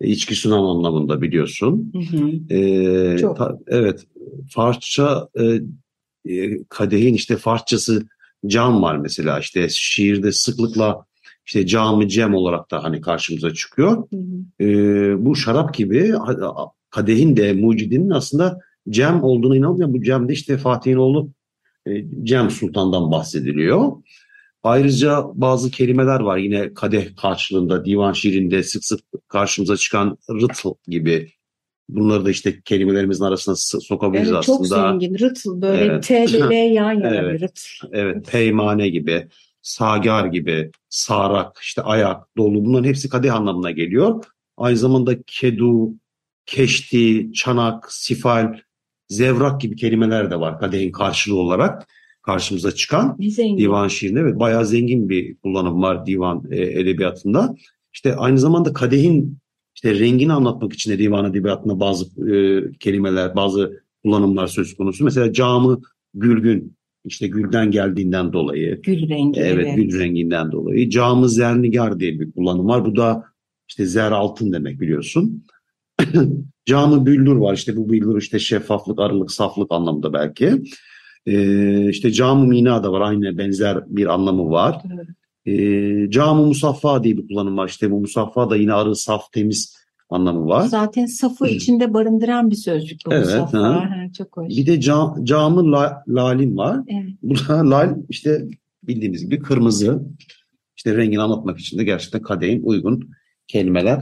içki 0.00 0.34
sunan 0.34 0.64
anlamında 0.64 1.22
biliyorsun. 1.22 1.92
Hı 1.92 2.16
hı. 2.16 2.54
Ee, 2.54 3.18
Çok. 3.18 3.36
ta- 3.36 3.58
evet 3.66 4.06
Farsça 4.50 5.28
e, 5.40 5.60
e, 6.34 6.64
kadehin 6.68 7.14
işte 7.14 7.36
Farsçası 7.36 8.06
cam 8.46 8.82
var 8.82 8.96
mesela 8.96 9.38
işte 9.38 9.66
şiirde 9.70 10.32
sıklıkla 10.32 11.04
işte 11.46 11.66
camı 11.66 12.08
cem 12.08 12.34
olarak 12.34 12.70
da 12.70 12.84
hani 12.84 13.00
karşımıza 13.00 13.54
çıkıyor. 13.54 13.90
Hı 13.90 14.16
hı. 14.16 14.64
Ee, 14.64 15.24
bu 15.24 15.36
şarap 15.36 15.74
gibi 15.74 16.14
kadehin 16.90 17.36
de 17.36 17.52
mucidinin 17.52 18.10
aslında 18.10 18.60
cem 18.88 19.22
olduğuna 19.22 19.56
inanılıyor. 19.56 19.92
Bu 19.92 20.02
cem 20.02 20.28
de 20.28 20.32
işte 20.32 20.58
Fatih'in 20.58 20.96
oğlu 20.96 21.30
e, 21.86 22.04
Cem 22.22 22.50
Sultan'dan 22.50 23.10
bahsediliyor. 23.10 23.92
Ayrıca 24.62 25.24
bazı 25.34 25.70
kelimeler 25.70 26.20
var 26.20 26.38
yine 26.38 26.74
kadeh 26.74 27.16
karşılığında 27.16 27.84
divan 27.84 28.12
şiirinde 28.12 28.62
sık 28.62 28.84
sık 28.84 29.00
karşımıza 29.28 29.76
çıkan 29.76 30.18
rıtl 30.30 30.68
gibi. 30.88 31.32
Bunları 31.88 32.24
da 32.24 32.30
işte 32.30 32.60
kelimelerimizin 32.64 33.24
arasına 33.24 33.54
sokabiliriz 33.80 34.30
Evet, 34.32 34.42
çok 34.42 34.60
aslında. 34.60 34.90
zengin. 34.92 35.18
Rıtıl 35.18 35.62
böyle 35.62 35.84
Evet. 35.84 36.04
T 36.04 36.24
ile 36.24 36.38
L 36.48 36.52
yan 36.74 36.92
yana 36.92 37.14
Evet. 37.16 37.34
bir 37.34 37.40
rıtıl. 37.40 37.88
Evet, 37.92 38.26
peymane 38.30 38.88
gibi, 38.88 39.28
sagar 39.62 40.26
gibi, 40.26 40.70
sarak, 40.88 41.58
işte 41.62 41.82
ayak, 41.82 42.36
dolu 42.36 42.64
bunların 42.64 42.88
hepsi 42.88 43.08
kadeh 43.08 43.34
anlamına 43.34 43.70
geliyor. 43.70 44.24
Aynı 44.56 44.76
zamanda 44.76 45.22
kedu, 45.26 45.90
keşti, 46.46 47.32
çanak, 47.32 47.92
sifal, 47.92 48.54
zevrak 49.08 49.60
gibi 49.60 49.76
kelimeler 49.76 50.30
de 50.30 50.40
var 50.40 50.58
kadehin 50.58 50.92
karşılığı 50.92 51.38
olarak 51.38 51.86
karşımıza 52.22 52.72
çıkan. 52.72 53.16
Zengin. 53.28 53.58
Divan 53.58 53.88
şiirinde 53.88 54.20
evet 54.20 54.38
bayağı 54.40 54.66
zengin 54.66 55.08
bir 55.08 55.36
kullanım 55.36 55.82
var 55.82 56.06
divan 56.06 56.44
e, 56.50 56.60
edebiyatında. 56.80 57.54
İşte 57.94 58.16
aynı 58.16 58.38
zamanda 58.38 58.72
kadehin 58.72 59.38
işte 59.84 60.00
rengini 60.00 60.32
anlatmak 60.32 60.72
için 60.72 60.90
de 60.90 60.98
divan 60.98 61.30
edebiyatında 61.30 61.80
bazı 61.80 62.32
e, 62.34 62.62
kelimeler, 62.80 63.36
bazı 63.36 63.82
kullanımlar 64.04 64.46
söz 64.46 64.76
konusu. 64.76 65.04
Mesela 65.04 65.32
camı 65.32 65.80
gülgün, 66.14 66.76
işte 67.04 67.26
gülden 67.28 67.70
geldiğinden 67.70 68.32
dolayı, 68.32 68.82
Gül 68.82 69.08
rengi. 69.08 69.40
evet, 69.40 69.66
evet. 69.66 69.76
gül 69.76 70.00
renginden 70.00 70.52
dolayı. 70.52 70.90
Camı 70.90 71.28
zernigar 71.28 72.00
diye 72.00 72.20
bir 72.20 72.32
kullanım 72.32 72.68
var. 72.68 72.84
Bu 72.84 72.96
da 72.96 73.24
işte 73.68 73.86
zer 73.86 74.12
altın 74.12 74.52
demek 74.52 74.80
biliyorsun. 74.80 75.44
Camı 76.66 77.06
büllür 77.06 77.36
var. 77.36 77.54
İşte 77.54 77.76
bu 77.76 77.88
büllür 77.92 78.20
işte 78.20 78.38
şeffaflık, 78.38 78.98
arılık, 79.00 79.30
saflık 79.30 79.72
anlamında 79.72 80.12
belki. 80.12 80.62
Ee, 81.26 81.88
işte 81.88 82.12
camı 82.12 82.46
mina 82.46 82.84
da 82.84 82.92
var. 82.92 83.00
Aynı 83.00 83.38
benzer 83.38 83.78
bir 83.86 84.06
anlamı 84.06 84.50
var. 84.50 84.82
Evet. 84.94 85.06
Ee, 85.46 86.10
camı 86.10 86.46
musaffa 86.46 87.04
diye 87.04 87.16
bir 87.16 87.28
kullanım 87.28 87.56
var. 87.56 87.68
İşte 87.68 87.90
bu 87.90 88.00
musaffa 88.00 88.50
da 88.50 88.56
yine 88.56 88.72
arı, 88.72 88.96
saf, 88.96 89.32
temiz 89.32 89.76
anlamı 90.10 90.46
var. 90.46 90.66
Zaten 90.66 91.06
safı 91.06 91.46
içinde 91.46 91.94
barındıran 91.94 92.50
bir 92.50 92.56
sözcük 92.56 93.00
bu 93.06 93.12
Evet, 93.12 93.24
musaffa. 93.24 93.58
Ha, 93.58 93.88
çok 94.18 94.36
hoş. 94.36 94.48
Bir 94.48 94.66
de 94.66 94.80
cam, 94.80 95.24
camı 95.24 95.72
la, 95.72 96.04
lalim 96.08 96.56
var. 96.56 96.80
Evet. 96.88 97.14
Bu 97.22 97.34
da 97.34 97.70
lal 97.70 97.96
işte 98.08 98.48
bildiğimiz 98.82 99.24
gibi 99.24 99.38
kırmızı. 99.38 100.02
İşte 100.76 100.96
rengini 100.96 101.20
anlatmak 101.20 101.58
için 101.58 101.78
de 101.78 101.84
gerçekten 101.84 102.22
kadehin 102.22 102.62
uygun 102.62 103.10
kelimeler 103.46 104.00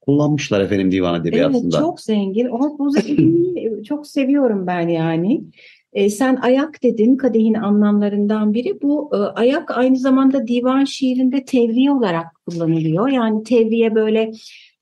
kullanmışlar 0.00 0.60
efendim 0.60 0.92
divan 0.92 1.20
edebiyatında. 1.20 1.76
Evet 1.76 1.86
çok 1.86 2.00
zengin. 2.00 2.46
O 2.46 2.78
bu 2.78 2.90
zenginliği 2.90 3.82
çok 3.88 4.06
seviyorum 4.06 4.66
ben 4.66 4.88
yani. 4.88 5.44
E, 5.92 6.10
sen 6.10 6.36
ayak 6.36 6.82
dedin 6.82 7.16
kadehin 7.16 7.54
anlamlarından 7.54 8.54
biri. 8.54 8.82
Bu 8.82 9.10
e, 9.14 9.16
ayak 9.16 9.78
aynı 9.78 9.96
zamanda 9.96 10.46
divan 10.46 10.84
şiirinde 10.84 11.44
tevriye 11.44 11.90
olarak 11.90 12.26
kullanılıyor. 12.46 13.08
Yani 13.08 13.42
tevriye 13.42 13.94
böyle 13.94 14.32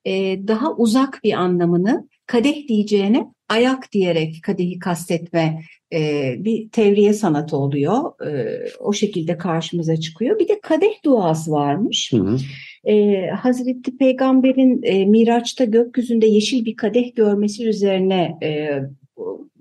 e, 0.05 0.13
daha 0.49 0.77
uzak 0.77 1.21
bir 1.25 1.33
anlamını 1.33 2.09
kadeh 2.27 2.69
diyeceğine 2.69 3.27
ayak 3.49 3.93
diyerek 3.93 4.37
kadehi 4.43 4.79
kastetme 4.79 5.63
e, 5.93 6.35
bir 6.39 6.69
tevriye 6.69 7.13
sanatı 7.13 7.57
oluyor. 7.57 8.27
E, 8.27 8.61
o 8.79 8.93
şekilde 8.93 9.39
karşımıza 9.39 9.97
çıkıyor. 9.97 10.39
Bir 10.39 10.49
de 10.49 10.61
kadeh 10.61 11.05
duası 11.05 11.51
varmış. 11.51 12.13
Hı 12.13 12.17
hı. 12.17 12.37
Ee, 12.85 13.27
Hazreti 13.27 13.97
Peygamber'in 13.97 14.81
e, 14.83 15.05
Miraç'ta 15.05 15.65
gökyüzünde 15.65 16.27
yeşil 16.27 16.65
bir 16.65 16.77
kadeh 16.77 17.15
görmesi 17.15 17.69
üzerine 17.69 18.39
e, 18.43 18.81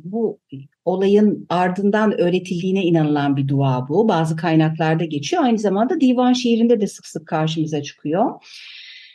bu, 0.03 0.39
olayın 0.85 1.45
ardından 1.49 2.19
öğretildiğine 2.19 2.83
inanılan 2.83 3.37
bir 3.37 3.47
dua 3.47 3.89
bu. 3.89 4.09
Bazı 4.09 4.35
kaynaklarda 4.35 5.05
geçiyor. 5.05 5.43
Aynı 5.43 5.57
zamanda 5.57 6.01
divan 6.01 6.33
şiirinde 6.33 6.81
de 6.81 6.87
sık 6.87 7.05
sık 7.05 7.27
karşımıza 7.27 7.83
çıkıyor. 7.83 8.25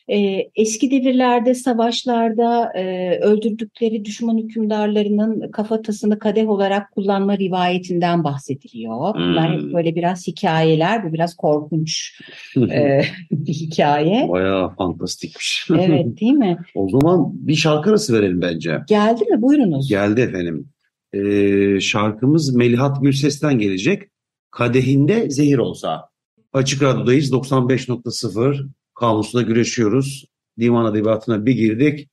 Ee, 0.09 0.51
eski 0.57 0.91
devirlerde, 0.91 1.55
savaşlarda 1.55 2.73
e, 2.75 3.19
öldürdükleri 3.19 4.05
düşman 4.05 4.39
hükümdarlarının 4.39 5.51
kafatasını 5.51 6.19
kadeh 6.19 6.49
olarak 6.49 6.93
kullanma 6.93 7.39
rivayetinden 7.39 8.25
bahsediliyor. 8.25 9.15
Bunlar 9.15 9.53
hep 9.53 9.61
Hmm. 9.61 9.73
böyle 9.73 9.95
biraz 9.95 10.27
hikayeler, 10.27 11.09
bu 11.09 11.13
biraz 11.13 11.37
korkunç 11.37 12.21
e, 12.57 13.03
bir 13.31 13.53
hikaye. 13.53 14.29
Bayağı 14.29 14.75
fantastikmiş. 14.75 15.67
Evet 15.81 16.21
değil 16.21 16.33
mi? 16.33 16.59
o 16.75 16.89
zaman 16.89 17.31
bir 17.35 17.55
şarkı 17.55 17.91
arası 17.91 18.13
verelim 18.13 18.43
bence. 18.43 18.79
Geldi 18.89 19.25
mi? 19.25 19.43
Buyurunuz. 19.43 19.89
Geldi 19.89 20.21
efendim. 20.21 20.69
Ee, 21.15 21.81
şarkımız 21.81 22.55
Melihat 22.55 23.03
Gürses'ten 23.03 23.59
gelecek. 23.59 24.03
Kadehinde 24.51 25.31
zehir 25.31 25.59
olsa. 25.59 26.09
Açık 26.53 26.83
Radyo'dayız 26.83 27.33
95.0. 27.33 28.69
Kamusla 28.95 29.43
güreşiyoruz. 29.43 30.25
Divan 30.59 30.95
Edebiyatı'na 30.95 31.47
bir 31.47 31.53
girdik. 31.53 32.09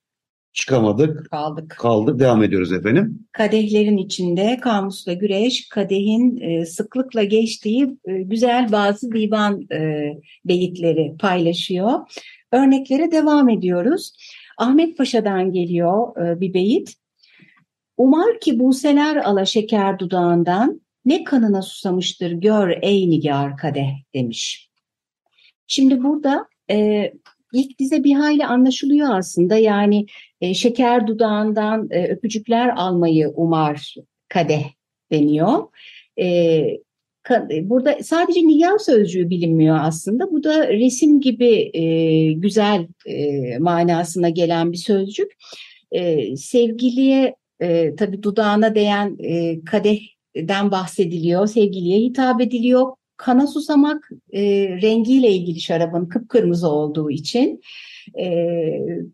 Çıkamadık. 0.54 1.30
Kaldık. 1.32 1.70
Kaldık. 1.70 2.20
Devam 2.20 2.44
ediyoruz 2.44 2.74
efendim. 2.74 3.28
Kadehlerin 3.32 3.98
içinde 3.98 4.60
kamusla 4.62 5.14
güreş, 5.14 5.70
kadehin 5.70 6.38
e, 6.38 6.66
sıklıkla 6.66 7.24
geçtiği 7.24 7.98
e, 8.06 8.22
güzel 8.22 8.72
bazı 8.72 9.12
divan 9.12 9.62
e, 9.72 10.12
beyitleri 10.46 11.16
paylaşıyor. 11.20 12.00
Örneklere 12.52 13.12
devam 13.12 13.50
ediyoruz. 13.50 14.14
Ahmet 14.58 14.98
Paşa'dan 14.98 15.52
geliyor 15.52 16.28
e, 16.28 16.40
bir 16.40 16.54
beyit. 16.54 17.01
Umar 17.98 18.40
ki 18.40 18.60
buseler 18.60 19.16
ala 19.16 19.46
şeker 19.46 20.00
dudağından, 20.00 20.82
ne 21.06 21.24
kanına 21.24 21.62
susamıştır 21.62 22.32
gör 22.32 22.74
ey 22.82 23.10
nigar 23.10 23.58
kadeh 23.58 23.92
demiş. 24.14 24.70
Şimdi 25.68 26.04
burada 26.04 26.46
e, 26.72 27.12
ilk 27.54 27.80
bize 27.80 28.04
bir 28.04 28.14
hayli 28.14 28.46
anlaşılıyor 28.46 29.16
aslında. 29.18 29.58
Yani 29.58 30.06
e, 30.42 30.54
şeker 30.54 31.08
dudağından 31.08 31.88
e, 31.92 32.08
öpücükler 32.08 32.70
almayı 32.76 33.30
umar 33.30 33.96
kadeh 34.30 34.64
deniyor. 35.12 35.68
E, 36.20 36.26
ka- 37.24 37.70
burada 37.70 37.98
sadece 38.04 38.48
nigar 38.48 38.78
sözcüğü 38.78 39.30
bilinmiyor 39.30 39.78
aslında. 39.82 40.32
Bu 40.32 40.44
da 40.44 40.68
resim 40.68 41.22
gibi 41.22 41.72
e, 41.74 41.84
güzel 42.34 42.88
e, 43.06 43.58
manasına 43.60 44.30
gelen 44.30 44.72
bir 44.72 44.78
sözcük. 44.78 45.32
E, 45.92 46.36
sevgiliye 46.38 47.36
e, 47.62 47.96
tabii 47.96 48.24
dudağına 48.24 48.76
değen 48.76 49.18
e, 49.20 49.64
kadehden 49.66 50.72
bahsediliyor. 50.72 51.48
Sevgiliye 51.48 52.00
hitap 52.00 52.42
ediliyor. 52.42 52.88
Kana 53.18 53.48
susamak 53.48 54.10
e, 54.34 54.42
rengiyle 54.82 55.32
ilgili 55.32 55.60
şarabın 55.60 56.06
kıpkırmızı 56.06 56.70
olduğu 56.70 57.12
için 57.12 57.62
e, 58.20 58.48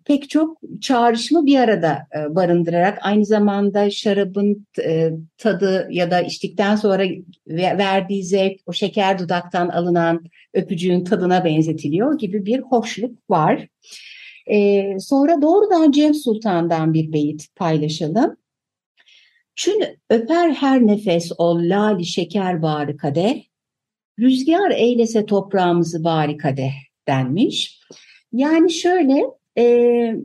pek 0.05 0.29
çok 0.29 0.57
çağrışımı 0.81 1.45
bir 1.45 1.59
arada 1.59 1.97
e, 2.15 2.35
barındırarak 2.35 2.97
aynı 3.01 3.25
zamanda 3.25 3.89
şarabın 3.89 4.67
e, 4.83 5.11
tadı 5.37 5.87
ya 5.91 6.11
da 6.11 6.21
içtikten 6.21 6.75
sonra 6.75 7.03
ve- 7.47 7.77
verdiği 7.77 8.23
zevk 8.23 8.59
o 8.65 8.73
şeker 8.73 9.19
dudaktan 9.19 9.69
alınan 9.69 10.23
öpücüğün 10.53 11.03
tadına 11.03 11.45
benzetiliyor 11.45 12.19
gibi 12.19 12.45
bir 12.45 12.59
hoşluk 12.59 13.29
var. 13.29 13.67
E, 14.49 14.99
sonra 14.99 15.41
doğrudan 15.41 15.91
Cem 15.91 16.13
Sultan'dan 16.13 16.93
bir 16.93 17.13
beyit 17.13 17.55
paylaşalım. 17.55 18.37
Çün 19.55 19.83
öper 20.09 20.51
her 20.51 20.87
nefes 20.87 21.31
ol 21.37 21.59
lali 21.59 22.05
şeker 22.05 22.61
bari 22.61 22.97
kadeh, 22.97 23.43
rüzgar 24.19 24.71
eylese 24.71 25.25
toprağımızı 25.25 26.03
bari 26.03 26.37
kadeh 26.37 26.73
denmiş. 27.07 27.81
Yani 28.33 28.71
şöyle 28.71 29.25
e, 29.57 30.15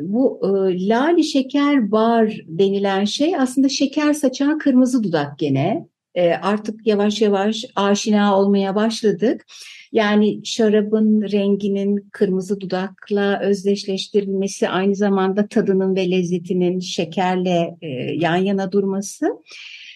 bu 0.00 0.40
e, 0.44 0.88
lali 0.88 1.24
şeker 1.24 1.92
bar 1.92 2.40
denilen 2.46 3.04
şey 3.04 3.36
aslında 3.36 3.68
şeker 3.68 4.12
saçan 4.12 4.58
kırmızı 4.58 5.02
dudak 5.02 5.38
gene. 5.38 5.91
E, 6.14 6.30
artık 6.30 6.86
yavaş 6.86 7.20
yavaş 7.20 7.64
aşina 7.76 8.38
olmaya 8.38 8.74
başladık. 8.74 9.46
Yani 9.92 10.40
şarabın 10.44 11.22
renginin 11.32 12.08
kırmızı 12.12 12.60
dudakla 12.60 13.40
özdeşleştirilmesi 13.40 14.68
aynı 14.68 14.94
zamanda 14.94 15.48
tadının 15.48 15.96
ve 15.96 16.10
lezzetinin 16.10 16.80
şekerle 16.80 17.76
e, 17.82 17.88
yan 18.14 18.36
yana 18.36 18.72
durması. 18.72 19.26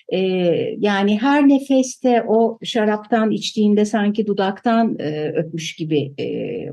E, 0.08 0.18
yani 0.78 1.20
her 1.20 1.48
nefeste 1.48 2.24
o 2.28 2.58
şaraptan 2.62 3.30
içtiğinde 3.30 3.84
sanki 3.84 4.26
dudaktan 4.26 4.96
e, 4.98 5.32
öpmüş 5.36 5.76
gibi 5.76 6.14
e, 6.18 6.26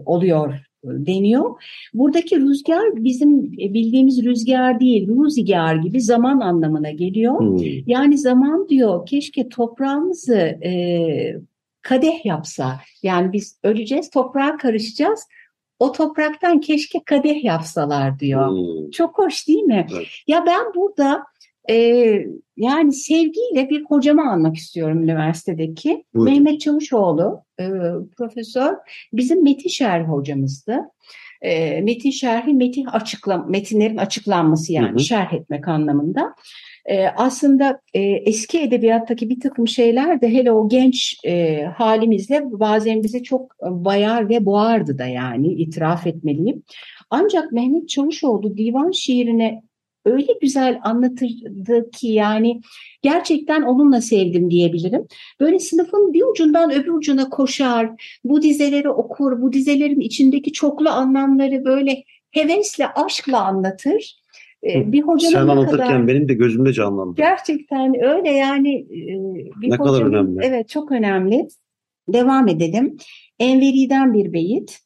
oluyor 0.05 0.72
deniyor. 0.83 1.61
Buradaki 1.93 2.41
rüzgar 2.41 2.95
bizim 2.95 3.51
bildiğimiz 3.51 4.23
rüzgar 4.23 4.79
değil, 4.79 5.07
rüzgar 5.07 5.75
gibi 5.75 6.01
zaman 6.01 6.39
anlamına 6.39 6.91
geliyor. 6.91 7.39
Hmm. 7.39 7.57
Yani 7.87 8.17
zaman 8.17 8.69
diyor 8.69 9.05
keşke 9.05 9.49
toprağımızı 9.49 10.37
e, 10.37 10.73
kadeh 11.81 12.25
yapsa. 12.25 12.79
Yani 13.03 13.33
biz 13.33 13.59
öleceğiz, 13.63 14.09
toprağa 14.09 14.57
karışacağız. 14.57 15.27
O 15.79 15.91
topraktan 15.91 16.59
keşke 16.59 16.99
kadeh 17.05 17.43
yapsalar 17.43 18.19
diyor. 18.19 18.49
Hmm. 18.49 18.91
Çok 18.91 19.17
hoş 19.17 19.47
değil 19.47 19.63
mi? 19.63 19.87
Evet. 19.93 20.07
Ya 20.27 20.43
ben 20.47 20.65
burada 20.75 21.23
e, 21.69 21.75
yani 22.57 22.93
sevgiyle 22.93 23.69
bir 23.69 23.83
hocamı 23.83 24.31
anmak 24.31 24.55
istiyorum 24.55 25.03
üniversitedeki. 25.03 26.05
Buyurun. 26.13 26.33
Mehmet 26.33 26.61
Çavuşoğlu 26.61 27.43
e, 27.59 27.65
profesör 28.17 28.73
bizim 29.13 29.43
metin 29.43 29.69
şerhi 29.69 30.07
hocamızdı. 30.07 30.79
E, 31.41 31.81
metin 31.81 32.11
şerhi 32.11 32.53
metin 32.53 32.85
açıkla, 32.85 33.37
metinlerin 33.37 33.97
açıklanması 33.97 34.73
yani 34.73 34.89
Hı 34.89 34.93
hı. 34.93 34.99
şerh 34.99 35.33
etmek 35.33 35.67
anlamında. 35.67 36.35
E, 36.85 37.07
aslında 37.07 37.81
e, 37.93 38.01
eski 38.01 38.61
edebiyattaki 38.61 39.29
bir 39.29 39.39
takım 39.39 39.67
şeyler 39.67 40.21
de 40.21 40.33
hele 40.33 40.51
o 40.51 40.69
genç 40.69 41.15
e, 41.25 41.63
halimizle 41.63 42.41
bazen 42.45 43.03
bizi 43.03 43.23
çok 43.23 43.55
bayar 43.61 44.29
ve 44.29 44.45
boğardı 44.45 44.97
da 44.97 45.05
yani 45.05 45.47
itiraf 45.47 46.07
etmeliyim. 46.07 46.63
Ancak 47.09 47.51
Mehmet 47.51 47.89
Çavuşoğlu 47.89 48.57
divan 48.57 48.91
şiirine 48.91 49.63
öyle 50.05 50.33
güzel 50.41 50.79
anlatırdı 50.83 51.91
ki 51.91 52.07
yani 52.07 52.61
gerçekten 53.01 53.61
onunla 53.61 54.01
sevdim 54.01 54.51
diyebilirim. 54.51 55.07
Böyle 55.39 55.59
sınıfın 55.59 56.13
bir 56.13 56.23
ucundan 56.31 56.71
öbür 56.71 56.91
ucuna 56.91 57.29
koşar, 57.29 57.89
bu 58.23 58.41
dizeleri 58.41 58.89
okur, 58.89 59.41
bu 59.41 59.53
dizelerin 59.53 59.99
içindeki 59.99 60.51
çoklu 60.51 60.89
anlamları 60.89 61.65
böyle 61.65 62.03
hevesle, 62.31 62.87
aşkla 62.87 63.45
anlatır. 63.45 64.23
Ee, 64.63 64.91
bir 64.91 65.01
hocanın 65.01 65.33
Sen 65.33 65.47
anlatırken 65.47 65.87
kadar... 65.87 66.07
benim 66.07 66.29
de 66.29 66.33
gözümde 66.33 66.73
canlandı. 66.73 67.15
Gerçekten 67.17 68.03
öyle 68.03 68.31
yani 68.31 68.75
e, 68.75 69.07
bir 69.61 69.69
Ne 69.71 69.77
kadar 69.77 69.93
hocanın- 69.93 70.09
önemli. 70.09 70.39
Evet 70.45 70.69
çok 70.69 70.91
önemli. 70.91 71.47
Devam 72.07 72.47
edelim. 72.47 72.97
Enveri'den 73.39 74.13
bir 74.13 74.33
beyit. 74.33 74.79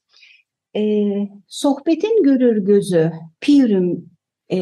E, 0.75 1.03
sohbetin 1.47 2.23
görür 2.23 2.57
gözü, 2.65 3.11
pirim 3.41 4.16
e, 4.49 4.59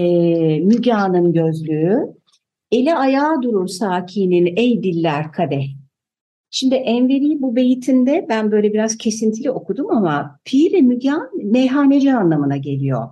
Müge'nin 0.60 1.34
gözlüğü, 1.34 1.98
eli 2.72 2.96
ayağı 2.96 3.42
durur 3.42 3.68
sakinin 3.68 4.54
ey 4.58 4.84
diller 4.84 5.32
kadeh. 5.32 5.68
Şimdi 6.52 6.76
Enveri 6.76 7.42
bu 7.42 7.56
beyitinde 7.56 8.26
ben 8.30 8.52
böyle 8.52 8.74
biraz 8.74 8.98
kesintili 8.98 9.52
okudum 9.52 9.92
ama 9.92 10.40
Pir-i 10.46 10.82
Mügan 10.82 11.30
meyhaneci 11.44 12.14
anlamına 12.14 12.58
geliyor. 12.58 13.08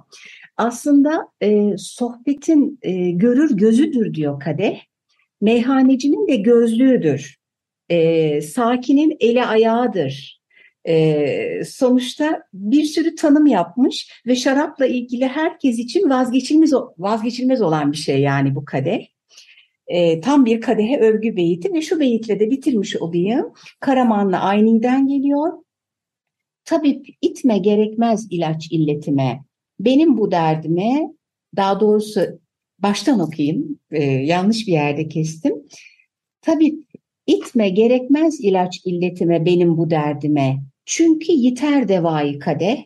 Aslında 0.57 1.27
e, 1.41 1.77
sohbetin 1.77 2.79
e, 2.81 3.11
görür 3.11 3.57
gözüdür 3.57 4.13
diyor 4.13 4.39
kadeh. 4.39 4.79
Meyhanecinin 5.41 6.27
de 6.27 6.35
gözlüğüdür. 6.35 7.37
E, 7.89 8.41
sakinin 8.41 9.17
eli 9.19 9.45
ayağıdır. 9.45 10.42
E, 10.87 11.63
sonuçta 11.65 12.43
bir 12.53 12.83
sürü 12.83 13.15
tanım 13.15 13.45
yapmış 13.45 14.21
ve 14.27 14.35
şarapla 14.35 14.85
ilgili 14.85 15.27
herkes 15.27 15.79
için 15.79 16.09
vazgeçilmez 16.09 16.73
vazgeçilmez 16.97 17.61
olan 17.61 17.91
bir 17.91 17.97
şey 17.97 18.21
yani 18.21 18.55
bu 18.55 18.65
kadeh. 18.65 19.05
E, 19.87 20.21
tam 20.21 20.45
bir 20.45 20.61
kadehe 20.61 20.99
övgü 20.99 21.35
beyti 21.35 21.73
ve 21.73 21.81
şu 21.81 21.99
beyitle 21.99 22.39
de 22.39 22.51
bitirmiş 22.51 22.95
olayım. 22.95 23.53
Karamanlı 23.79 24.37
Ayni'den 24.37 25.07
geliyor. 25.07 25.53
Tabip 26.65 27.07
itme 27.21 27.57
gerekmez 27.57 28.27
ilaç 28.29 28.67
illetime. 28.71 29.43
Benim 29.79 30.17
bu 30.17 30.31
derdime 30.31 31.13
daha 31.55 31.79
doğrusu 31.79 32.21
baştan 32.79 33.19
okuyayım. 33.19 33.79
e, 33.91 34.03
yanlış 34.03 34.67
bir 34.67 34.71
yerde 34.71 35.07
kestim. 35.07 35.55
Tabip 36.41 36.83
itme 37.27 37.69
gerekmez 37.69 38.39
ilaç 38.39 38.81
illetime 38.85 39.45
benim 39.45 39.77
bu 39.77 39.89
derdime. 39.89 40.63
Çünkü 40.85 41.31
yiter 41.31 41.87
devayı 41.87 42.39
kadeh. 42.39 42.77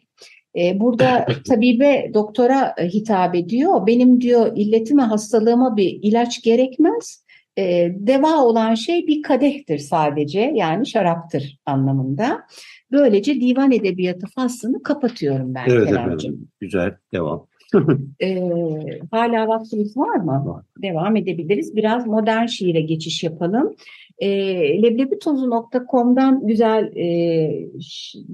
E, 0.58 0.80
burada 0.80 1.26
tabibe 1.50 2.12
doktora 2.14 2.76
e, 2.78 2.88
hitap 2.88 3.36
ediyor. 3.36 3.88
Benim 3.88 4.22
diyor 4.22 4.52
illetime 4.56 5.04
hastalığıma 5.04 5.78
bir 5.78 6.00
ilaç 6.02 6.42
gerekmez. 6.44 7.26
E, 7.58 7.92
deva 7.96 8.44
olan 8.44 8.76
şey 8.76 9.08
bir 9.08 9.22
kadehtir 9.22 9.78
sadece 9.78 10.52
yani 10.56 10.88
şaraptır 10.88 11.60
anlamında. 11.66 12.44
Böylece 12.92 13.42
divan 13.42 13.72
edebiyatı 13.72 14.28
faslını 14.36 14.84
kapatıyorum 14.84 15.56
ben 15.56 15.66
Evet 15.70 15.88
Keremciğim. 15.90 16.34
efendim. 16.34 16.48
Güzel. 16.60 16.96
Devam. 17.14 17.48
E, 18.22 18.40
hala 19.12 19.48
vaktimiz 19.48 19.98
var 19.98 20.16
mı? 20.16 20.44
Var. 20.46 20.64
Devam 20.82 21.16
edebiliriz. 21.16 21.76
Biraz 21.76 22.08
modern 22.08 22.46
şiire 22.46 22.82
geçiş 22.82 23.24
yapalım. 23.24 23.76
E, 24.20 24.30
leblebitozu.com'dan 24.84 26.48
güzel 26.48 26.96
e, 26.96 27.70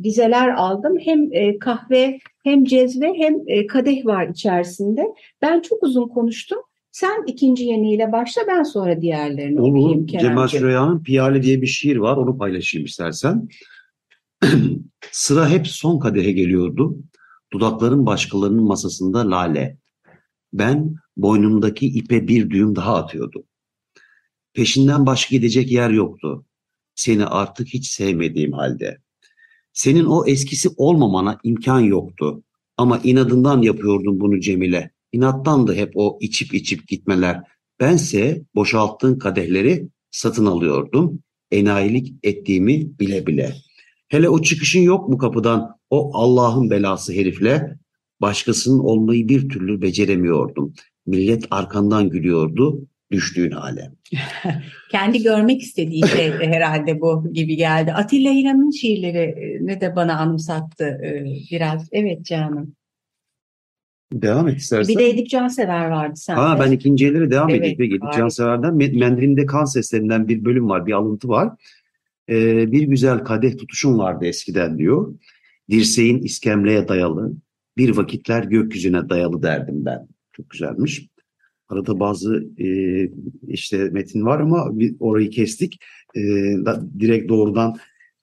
dizeler 0.04 0.50
aldım. 0.50 0.98
Hem 1.00 1.34
e, 1.34 1.60
kahve 1.60 2.20
hem 2.44 2.64
cezve 2.64 3.14
hem 3.18 3.36
e, 3.48 3.68
kadeh 3.68 4.06
var 4.06 4.28
içerisinde. 4.28 5.06
Ben 5.42 5.62
çok 5.62 5.84
uzun 5.84 6.08
konuştum. 6.08 6.60
Sen 6.92 7.24
ikinci 7.28 7.64
yeniyle 7.64 8.12
başla 8.12 8.42
ben 8.48 8.64
sonra 8.64 9.02
diğerlerini 9.02 9.62
okuyayım 9.62 10.00
Olur. 10.00 10.08
Cemal. 10.08 10.48
Süreyya'nın 10.48 11.04
Piyale 11.04 11.44
diye 11.44 11.62
bir 11.62 11.68
şiir 11.68 11.98
var. 11.98 12.18
Onu 12.18 12.38
paylaşayım 12.38 12.86
istersen. 12.86 13.48
Sıra 15.12 15.50
hep 15.50 15.68
son 15.68 16.00
kadehe 16.00 16.32
geliyordu. 16.32 16.98
Dudakların 17.54 18.06
başkalarının 18.06 18.64
masasında 18.64 19.32
lale. 19.32 19.78
Ben 20.54 20.96
boynumdaki 21.18 21.86
ipe 21.88 22.28
bir 22.28 22.50
düğüm 22.50 22.76
daha 22.76 22.96
atıyordum. 22.96 23.44
Peşinden 24.54 25.06
başka 25.06 25.36
gidecek 25.36 25.72
yer 25.72 25.90
yoktu. 25.90 26.46
Seni 26.96 27.26
artık 27.26 27.68
hiç 27.68 27.88
sevmediğim 27.88 28.52
halde. 28.52 28.98
Senin 29.74 30.06
o 30.06 30.26
eskisi 30.28 30.70
olmamana 30.78 31.40
imkan 31.44 31.80
yoktu. 31.80 32.44
Ama 32.78 33.02
inadından 33.04 33.62
yapıyordun 33.62 34.20
bunu 34.20 34.40
Cemile. 34.40 34.92
İnattandı 35.12 35.76
hep 35.76 35.92
o 35.96 36.18
içip 36.22 36.54
içip 36.54 36.88
gitmeler. 36.88 37.42
Bense 37.80 38.44
boşalttığın 38.56 39.20
kadehleri 39.20 39.90
satın 40.12 40.46
alıyordum. 40.46 41.20
Enayilik 41.52 42.16
ettiğimi 42.24 43.00
bile 43.00 43.28
bile. 43.28 43.56
Hele 44.08 44.30
o 44.30 44.42
çıkışın 44.42 44.82
yok 44.82 45.10
mu 45.10 45.18
kapıdan 45.18 45.78
o 45.90 46.12
Allah'ın 46.14 46.70
belası 46.70 47.14
herifle? 47.14 47.78
Başkasının 48.22 48.80
olmayı 48.80 49.30
bir 49.30 49.50
türlü 49.50 49.82
beceremiyordum. 49.82 50.74
Millet 51.06 51.48
arkandan 51.52 52.10
gülüyordu 52.10 52.88
düştüğün 53.14 53.52
hale. 53.52 53.92
Kendi 54.92 55.24
görmek 55.24 55.62
istediği 55.62 56.08
şey 56.08 56.32
de 56.32 56.48
herhalde 56.48 57.02
bu 57.02 57.34
gibi 57.34 57.56
geldi. 57.56 57.94
Atilla 57.94 58.32
İlhan'ın 58.32 58.72
şiirleri 58.72 59.18
e, 59.18 59.66
ne 59.66 59.82
de 59.82 59.96
bana 59.96 60.20
anımsattı 60.20 60.84
e, 60.84 61.26
biraz. 61.52 61.90
Evet 61.92 62.26
canım. 62.26 62.76
Devam 64.14 64.48
et 64.48 64.58
istersen. 64.58 64.96
Bir 64.96 65.00
de 65.00 65.10
Edip 65.10 65.30
Cansever 65.30 65.90
vardı 65.90 66.16
sende. 66.16 66.40
Ha 66.40 66.60
ben 66.60 66.72
ikinci 66.72 67.08
ellere 67.08 67.32
devam 67.32 67.50
Evet, 67.50 67.60
edeyim. 67.60 67.82
Edip 67.82 68.04
harika. 68.04 68.18
Cansever'den 68.18 68.74
Me- 68.74 69.00
Mendilinde 69.00 69.46
Kan 69.46 69.66
Seslerinden 69.66 70.28
bir 70.28 70.46
bölüm 70.46 70.70
var, 70.70 70.86
bir 70.86 70.94
alıntı 70.94 71.28
var. 71.28 71.50
Ee, 72.30 72.72
bir 72.72 72.82
güzel 72.84 73.20
kadeh 73.20 73.58
tutuşum 73.58 74.00
vardı 74.00 74.26
eskiden 74.26 74.78
diyor. 74.78 75.14
Dirseğin 75.70 76.20
iskemleye 76.20 76.88
dayalı, 76.88 77.34
bir 77.78 77.98
vakitler 77.98 78.44
gökyüzüne 78.44 79.10
dayalı 79.10 79.44
derdim 79.44 79.86
ben. 79.86 80.08
Çok 80.32 80.50
güzelmiş. 80.50 81.08
Arada 81.70 82.00
bazı 82.00 82.44
e, 82.58 82.68
işte 83.48 83.78
metin 83.78 84.26
var 84.26 84.40
ama 84.40 84.80
bir 84.80 84.96
orayı 85.00 85.30
kestik. 85.30 85.80
E, 86.16 86.20
da- 86.66 86.84
direkt 87.00 87.30
doğrudan 87.30 87.76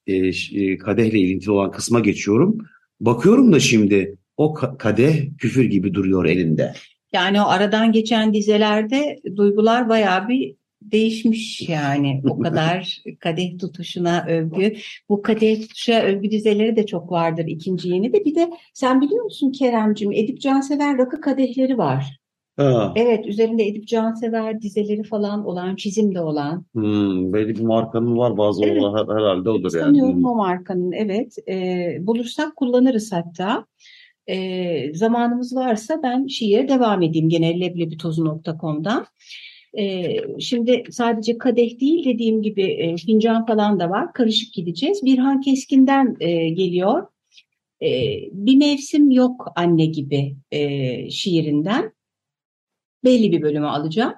e, 0.07 0.15
e, 0.55 0.79
kadehle 0.79 1.19
ilintili 1.19 1.51
olan 1.51 1.71
kısma 1.71 2.01
geçiyorum. 2.01 2.59
Bakıyorum 3.01 3.53
da 3.53 3.61
şimdi 3.61 4.17
o 4.37 4.55
ka- 4.55 4.79
kadeh 4.79 5.37
küfür 5.39 5.65
gibi 5.65 5.95
duruyor 5.95 6.25
elinde. 6.25 6.73
Yani 7.13 7.41
o 7.43 7.45
aradan 7.45 7.93
geçen 7.93 8.35
dizelerde 8.35 9.21
duygular 9.37 9.89
bayağı 9.89 10.29
bir 10.29 10.57
değişmiş 10.83 11.69
yani. 11.69 12.23
O 12.29 12.39
kadar 12.39 13.03
kadeh 13.21 13.59
tutuşuna 13.59 14.27
övgü. 14.29 14.77
Bu 15.09 15.23
kadeh 15.23 15.61
tutuşa 15.61 16.03
övgü 16.03 16.31
dizeleri 16.31 16.77
de 16.77 16.87
çok 16.87 17.13
vardır 17.13 17.45
ikinci 17.47 17.89
yeni 17.89 18.13
de. 18.13 18.25
Bir 18.25 18.35
de 18.35 18.51
sen 18.75 19.01
biliyor 19.01 19.25
musun 19.25 19.53
Keremcim 19.53 20.13
Edip 20.13 20.41
Cansever 20.41 20.99
rakı 20.99 21.21
kadehleri 21.21 21.79
var. 21.79 22.20
Ha. 22.61 22.93
Evet, 22.97 23.27
üzerinde 23.27 23.67
Edip 23.67 23.87
Cansever 23.89 24.61
dizeleri 24.63 25.03
falan 25.03 25.47
olan, 25.47 25.77
çizim 25.77 26.15
de 26.15 26.21
olan. 26.21 26.65
Hmm, 26.73 27.33
belli 27.33 27.49
bir 27.49 27.61
markanın 27.61 28.17
var 28.17 28.39
bazı 28.39 28.65
Evet. 28.65 28.83
olan 28.83 28.99
her- 28.99 29.15
herhalde 29.21 29.51
odur 29.51 29.73
yani. 29.75 29.85
Sanıyorum 29.85 30.15
Hmm. 30.17 30.25
o 30.25 30.35
markanın, 30.35 30.93
evet. 30.93 31.37
Ee, 31.49 31.97
bulursak 32.01 32.57
kullanırız 32.57 33.13
hatta. 33.13 33.67
Ee, 34.27 34.91
zamanımız 34.95 35.57
varsa 35.57 36.01
ben 36.03 36.27
şiire 36.27 36.69
devam 36.69 37.03
edeyim 37.03 37.29
gene 37.29 37.61
leblebitozu.com'dan. 37.61 39.07
Ee, 39.79 40.17
şimdi 40.39 40.85
sadece 40.91 41.39
kadeh 41.39 41.81
değil 41.81 42.05
dediğim 42.05 42.43
gibi 42.43 42.63
e, 42.63 42.97
fincan 42.97 43.47
falan 43.47 43.81
da 43.81 43.91
var. 43.91 44.13
Karışık 44.13 44.55
gideceğiz. 44.55 45.05
Birhan 45.05 45.41
Keskin'den 45.41 46.17
e, 46.21 46.49
geliyor. 46.49 47.07
Ee, 47.83 48.19
bir 48.33 48.57
mevsim 48.57 49.11
yok 49.11 49.47
anne 49.57 49.87
gibi 49.87 50.37
e, 50.53 51.11
şiirinden. 51.11 51.93
Belli 53.05 53.33
bir 53.33 53.43
bölümü 53.43 53.67
alacağım. 53.67 54.15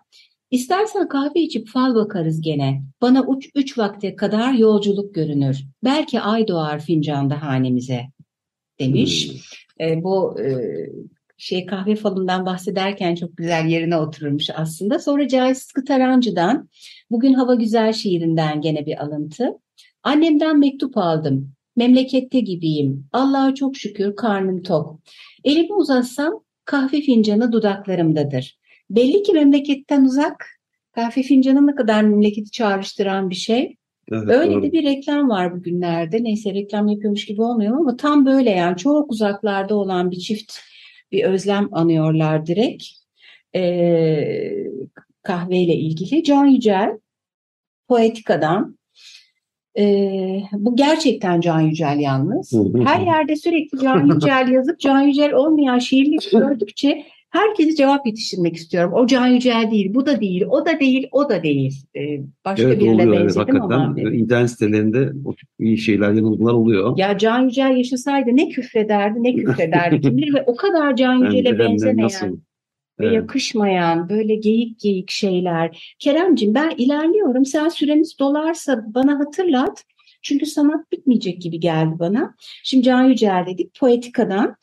İstersen 0.50 1.08
kahve 1.08 1.40
içip 1.40 1.68
fal 1.68 1.94
bakarız 1.94 2.40
gene. 2.40 2.82
Bana 3.00 3.26
uç, 3.26 3.48
üç 3.54 3.78
vakte 3.78 4.16
kadar 4.16 4.52
yolculuk 4.52 5.14
görünür. 5.14 5.64
Belki 5.84 6.20
ay 6.20 6.48
doğar 6.48 6.80
fincanda 6.80 7.42
hanemize 7.42 8.02
demiş. 8.80 9.30
Hmm. 9.78 9.86
E, 9.86 10.02
bu 10.02 10.40
e, 10.40 10.46
şey 11.36 11.66
kahve 11.66 11.96
falından 11.96 12.46
bahsederken 12.46 13.14
çok 13.14 13.36
güzel 13.36 13.66
yerine 13.66 13.96
otururmuş 13.96 14.50
aslında. 14.54 14.98
Sonra 14.98 15.28
Cahit 15.28 15.56
Sıtkı 15.56 15.84
Tarancı'dan 15.84 16.68
Bugün 17.10 17.34
Hava 17.34 17.54
Güzel 17.54 17.92
şiirinden 17.92 18.60
gene 18.60 18.86
bir 18.86 19.02
alıntı. 19.02 19.48
Annemden 20.02 20.58
mektup 20.58 20.98
aldım. 20.98 21.52
Memlekette 21.76 22.40
gibiyim. 22.40 23.08
Allah'a 23.12 23.54
çok 23.54 23.76
şükür 23.76 24.16
karnım 24.16 24.62
tok. 24.62 25.00
Elimi 25.44 25.74
uzatsam 25.74 26.44
kahve 26.64 27.00
fincanı 27.00 27.52
dudaklarımdadır. 27.52 28.58
Belli 28.96 29.22
ki 29.22 29.32
memleketten 29.32 30.04
uzak. 30.04 30.46
Kahve 30.92 31.22
fincanı 31.22 31.66
ne 31.66 31.74
kadar 31.74 32.02
memleketi 32.02 32.50
çağrıştıran 32.50 33.30
bir 33.30 33.34
şey. 33.34 33.76
Evet, 34.12 34.28
Öyle 34.28 34.52
doğru. 34.52 34.62
de 34.62 34.72
bir 34.72 34.84
reklam 34.84 35.28
var 35.28 35.56
bugünlerde. 35.56 36.24
Neyse 36.24 36.54
reklam 36.54 36.88
yapıyormuş 36.88 37.24
gibi 37.24 37.42
olmuyor 37.42 37.76
ama 37.76 37.96
tam 37.96 38.26
böyle 38.26 38.50
yani 38.50 38.76
çok 38.76 39.10
uzaklarda 39.10 39.74
olan 39.74 40.10
bir 40.10 40.16
çift 40.16 40.52
bir 41.12 41.24
özlem 41.24 41.68
anıyorlar 41.72 42.46
direkt. 42.46 42.84
Ee, 43.54 44.66
kahveyle 45.22 45.74
ilgili. 45.74 46.24
Can 46.24 46.44
Yücel 46.46 46.98
Poetika'dan. 47.88 48.78
Ee, 49.78 50.42
bu 50.52 50.76
gerçekten 50.76 51.40
Can 51.40 51.60
Yücel 51.60 51.98
yalnız. 52.00 52.52
Her 52.84 53.00
yerde 53.00 53.36
sürekli 53.36 53.78
Can 53.78 54.14
Yücel 54.14 54.48
yazıp 54.48 54.80
Can 54.80 55.00
Yücel 55.00 55.32
olmayan 55.32 55.78
şiirleri 55.78 56.30
gördükçe 56.32 57.04
herkese 57.32 57.74
cevap 57.74 58.06
yetiştirmek 58.06 58.56
istiyorum. 58.56 58.92
O 58.94 59.06
Can 59.06 59.26
Yücel 59.26 59.70
değil, 59.70 59.94
bu 59.94 60.06
da 60.06 60.20
değil, 60.20 60.44
o 60.50 60.66
da 60.66 60.80
değil, 60.80 61.08
o 61.12 61.28
da 61.28 61.42
değil. 61.42 61.74
Ee, 61.96 62.20
başka 62.44 62.62
Evet 62.66 62.80
birine 62.80 62.92
oluyor 62.92 63.08
evet, 63.08 63.20
benzedim 63.20 63.62
ama. 63.62 63.86
hakikaten. 63.86 64.12
İnternet 64.18 64.50
sitelerinde 64.50 65.12
o 65.24 65.34
tip 65.34 65.48
iyi 65.58 65.78
şeyler, 65.78 66.12
yanılgılar 66.12 66.52
oluyor. 66.52 66.98
Ya 66.98 67.18
Can 67.18 67.40
Yücel 67.42 67.76
yaşasaydı 67.76 68.30
ne 68.36 68.48
küfrederdi 68.48 69.22
ne 69.22 69.34
küfrederdi 69.34 70.00
kim 70.00 70.16
bilir 70.16 70.34
ve 70.34 70.42
o 70.46 70.56
kadar 70.56 70.96
Can 70.96 71.14
Yücel'e 71.14 71.58
benzemeyen 71.58 72.04
nasıl? 72.04 72.26
ve 73.00 73.06
Evet. 73.06 73.14
yakışmayan 73.14 74.08
böyle 74.08 74.34
geyik 74.34 74.80
geyik 74.80 75.10
şeyler. 75.10 75.94
Keremcim 75.98 76.54
ben 76.54 76.70
ilerliyorum 76.76 77.44
sen 77.44 77.68
süremiz 77.68 78.18
dolarsa 78.18 78.84
bana 78.94 79.18
hatırlat. 79.18 79.84
Çünkü 80.22 80.46
sanat 80.46 80.92
bitmeyecek 80.92 81.42
gibi 81.42 81.60
geldi 81.60 81.94
bana. 81.98 82.34
Şimdi 82.64 82.84
Can 82.84 83.02
Yücel 83.04 83.44
dedik 83.46 83.74
Poetika'dan. 83.80 84.56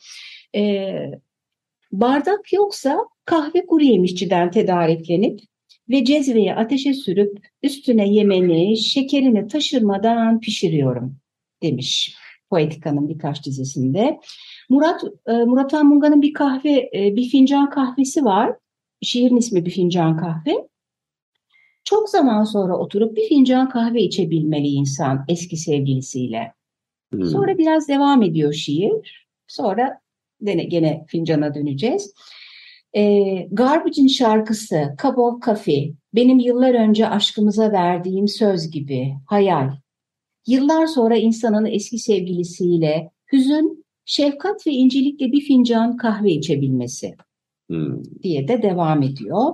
Ee, 0.56 1.10
bardak 1.92 2.52
yoksa 2.52 2.98
kahve 3.24 3.66
kuru 3.66 3.84
yemişçiden 3.84 4.50
tedariklenip 4.50 5.40
ve 5.90 6.04
cezveyi 6.04 6.54
ateşe 6.54 6.94
sürüp 6.94 7.46
üstüne 7.62 8.08
yemeni, 8.08 8.76
şekerini 8.76 9.46
taşırmadan 9.46 10.40
pişiriyorum 10.40 11.16
demiş 11.62 12.16
Poetika'nın 12.50 13.08
birkaç 13.08 13.46
dizisinde. 13.46 14.20
Murat 14.68 15.04
e, 15.26 15.32
Murat 15.32 15.74
Anmunga'nın 15.74 16.22
bir 16.22 16.32
kahve, 16.32 16.90
e, 16.94 17.16
bir 17.16 17.28
fincan 17.28 17.70
kahvesi 17.70 18.24
var. 18.24 18.56
Şiirin 19.02 19.36
ismi 19.36 19.64
bir 19.64 19.70
fincan 19.70 20.16
kahve. 20.16 20.68
Çok 21.84 22.08
zaman 22.08 22.44
sonra 22.44 22.78
oturup 22.78 23.16
bir 23.16 23.28
fincan 23.28 23.68
kahve 23.68 24.02
içebilmeli 24.02 24.66
insan 24.66 25.24
eski 25.28 25.56
sevgilisiyle. 25.56 26.52
Hmm. 27.12 27.24
Sonra 27.24 27.58
biraz 27.58 27.88
devam 27.88 28.22
ediyor 28.22 28.52
şiir. 28.52 29.26
Sonra 29.46 30.00
gene, 30.42 30.64
gene 30.64 31.04
fincana 31.08 31.54
döneceğiz. 31.54 32.14
E, 32.96 33.02
Garbage'in 33.50 34.06
şarkısı 34.06 34.96
Cup 35.02 35.18
of 35.18 35.42
Coffee 35.42 35.92
benim 36.14 36.38
yıllar 36.38 36.74
önce 36.74 37.08
aşkımıza 37.08 37.72
verdiğim 37.72 38.28
söz 38.28 38.70
gibi 38.70 39.14
hayal. 39.26 39.70
Yıllar 40.46 40.86
sonra 40.86 41.16
insanın 41.16 41.66
eski 41.66 41.98
sevgilisiyle 41.98 43.10
hüzün, 43.32 43.84
şefkat 44.04 44.66
ve 44.66 44.70
incelikle 44.70 45.32
bir 45.32 45.40
fincan 45.40 45.96
kahve 45.96 46.30
içebilmesi 46.30 47.14
Hmm. 47.70 48.04
diye 48.22 48.48
de 48.48 48.62
devam 48.62 49.02
ediyor. 49.02 49.52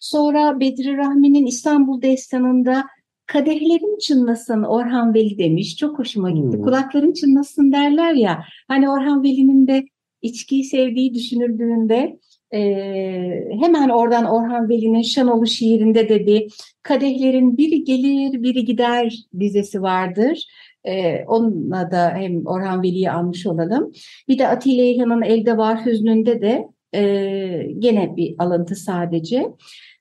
Sonra 0.00 0.60
Bedri 0.60 0.96
Rahmi'nin 0.96 1.46
İstanbul 1.46 2.02
Destanı'nda 2.02 2.84
kadehlerin 3.26 3.98
çınlasın 3.98 4.62
Orhan 4.62 5.14
Veli 5.14 5.38
demiş. 5.38 5.76
Çok 5.76 5.98
hoşuma 5.98 6.30
gitti. 6.30 6.56
Hmm. 6.56 6.62
Kulakların 6.62 7.12
çınlasın 7.12 7.72
derler 7.72 8.14
ya. 8.14 8.44
Hani 8.68 8.90
Orhan 8.90 9.22
Veli'nin 9.22 9.66
de 9.66 9.84
içkiyi 10.22 10.64
sevdiği 10.64 11.14
düşünüldüğünde 11.14 12.18
eee, 12.52 13.48
hemen 13.62 13.88
oradan 13.88 14.24
Orhan 14.24 14.68
Veli'nin 14.68 15.02
Şanolu 15.02 15.46
şiirinde 15.46 16.08
de 16.08 16.26
bir 16.26 16.52
kadehlerin 16.82 17.56
biri 17.58 17.84
gelir 17.84 18.42
biri 18.42 18.64
gider 18.64 19.14
dizesi 19.40 19.82
vardır. 19.82 20.44
Eee, 20.86 21.24
onunla 21.28 21.90
da 21.90 22.10
hem 22.14 22.46
Orhan 22.46 22.82
Veli'yi 22.82 23.10
almış 23.10 23.46
olalım. 23.46 23.92
Bir 24.28 24.38
de 24.38 24.48
Atilla 24.48 24.82
İlhan'ın 24.84 25.22
Elde 25.22 25.56
Var 25.56 25.86
Hüznü'nde 25.86 26.40
de 26.42 26.68
ee, 26.94 27.66
gene 27.78 28.16
bir 28.16 28.34
alıntı 28.38 28.74
sadece. 28.76 29.46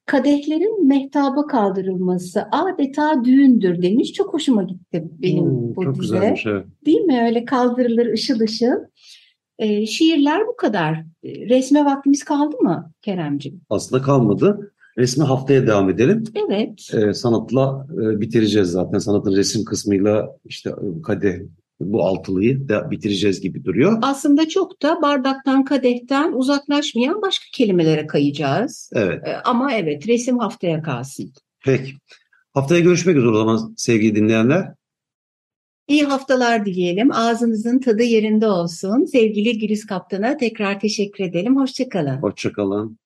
Kadehlerin 0.05 0.87
mehtaba 0.87 1.47
kaldırılması 1.47 2.43
adeta 2.51 3.23
düğündür 3.25 3.81
demiş. 3.81 4.13
Çok 4.13 4.33
hoşuma 4.33 4.63
gitti 4.63 5.03
benim 5.21 5.45
Hmm, 5.45 5.75
bu 5.75 5.83
çok 5.85 5.95
dize. 5.95 6.01
güzelmiş 6.01 6.45
evet. 6.45 6.65
Değil 6.85 7.01
mi? 7.01 7.21
Öyle 7.25 7.45
kaldırılır 7.45 8.13
ışıl 8.13 8.39
ışıl. 8.39 8.75
Ee, 9.59 9.85
şiirler 9.85 10.47
bu 10.47 10.55
kadar. 10.55 10.93
Ee, 11.23 11.49
Resme 11.49 11.85
vaktimiz 11.85 12.23
kaldı 12.23 12.57
mı 12.57 12.91
Keremciğim? 13.01 13.61
Aslında 13.69 14.01
kalmadı. 14.01 14.71
Resmi 14.97 15.23
haftaya 15.23 15.67
devam 15.67 15.89
edelim. 15.89 16.23
Evet. 16.47 16.89
Ee, 16.93 17.13
sanatla 17.13 17.87
e, 17.93 18.21
bitireceğiz 18.21 18.67
zaten. 18.69 18.97
Sanatın 18.97 19.35
resim 19.35 19.65
kısmıyla 19.65 20.29
işte 20.45 20.69
e, 20.69 21.01
kadeh 21.01 21.39
bu 21.79 22.03
altılıyı 22.03 22.69
da 22.69 22.91
bitireceğiz 22.91 23.41
gibi 23.41 23.65
duruyor. 23.65 23.99
Aslında 24.01 24.49
çok 24.49 24.81
da 24.81 25.01
bardaktan, 25.01 25.65
kadehten 25.65 26.33
uzaklaşmayan 26.33 27.21
başka 27.21 27.45
kelimelere 27.53 28.07
kayacağız. 28.07 28.89
Evet. 28.95 29.21
Ee, 29.27 29.35
ama 29.35 29.73
evet 29.73 30.07
resim 30.07 30.39
haftaya 30.39 30.81
kalsın. 30.81 31.33
Peki. 31.65 31.93
Haftaya 32.53 32.81
görüşmek 32.81 33.17
üzere 33.17 33.31
o 33.31 33.37
zaman 33.37 33.73
sevgili 33.77 34.15
dinleyenler. 34.15 34.73
İyi 35.91 36.03
haftalar 36.03 36.65
dileyelim. 36.65 37.11
Ağzınızın 37.11 37.79
tadı 37.79 38.03
yerinde 38.03 38.47
olsun. 38.47 39.05
Sevgili 39.05 39.59
Güliz 39.59 39.85
Kaptan'a 39.85 40.37
tekrar 40.37 40.79
teşekkür 40.79 41.23
edelim. 41.23 41.57
Hoşçakalın. 41.57 42.17
Hoşçakalın. 42.17 43.00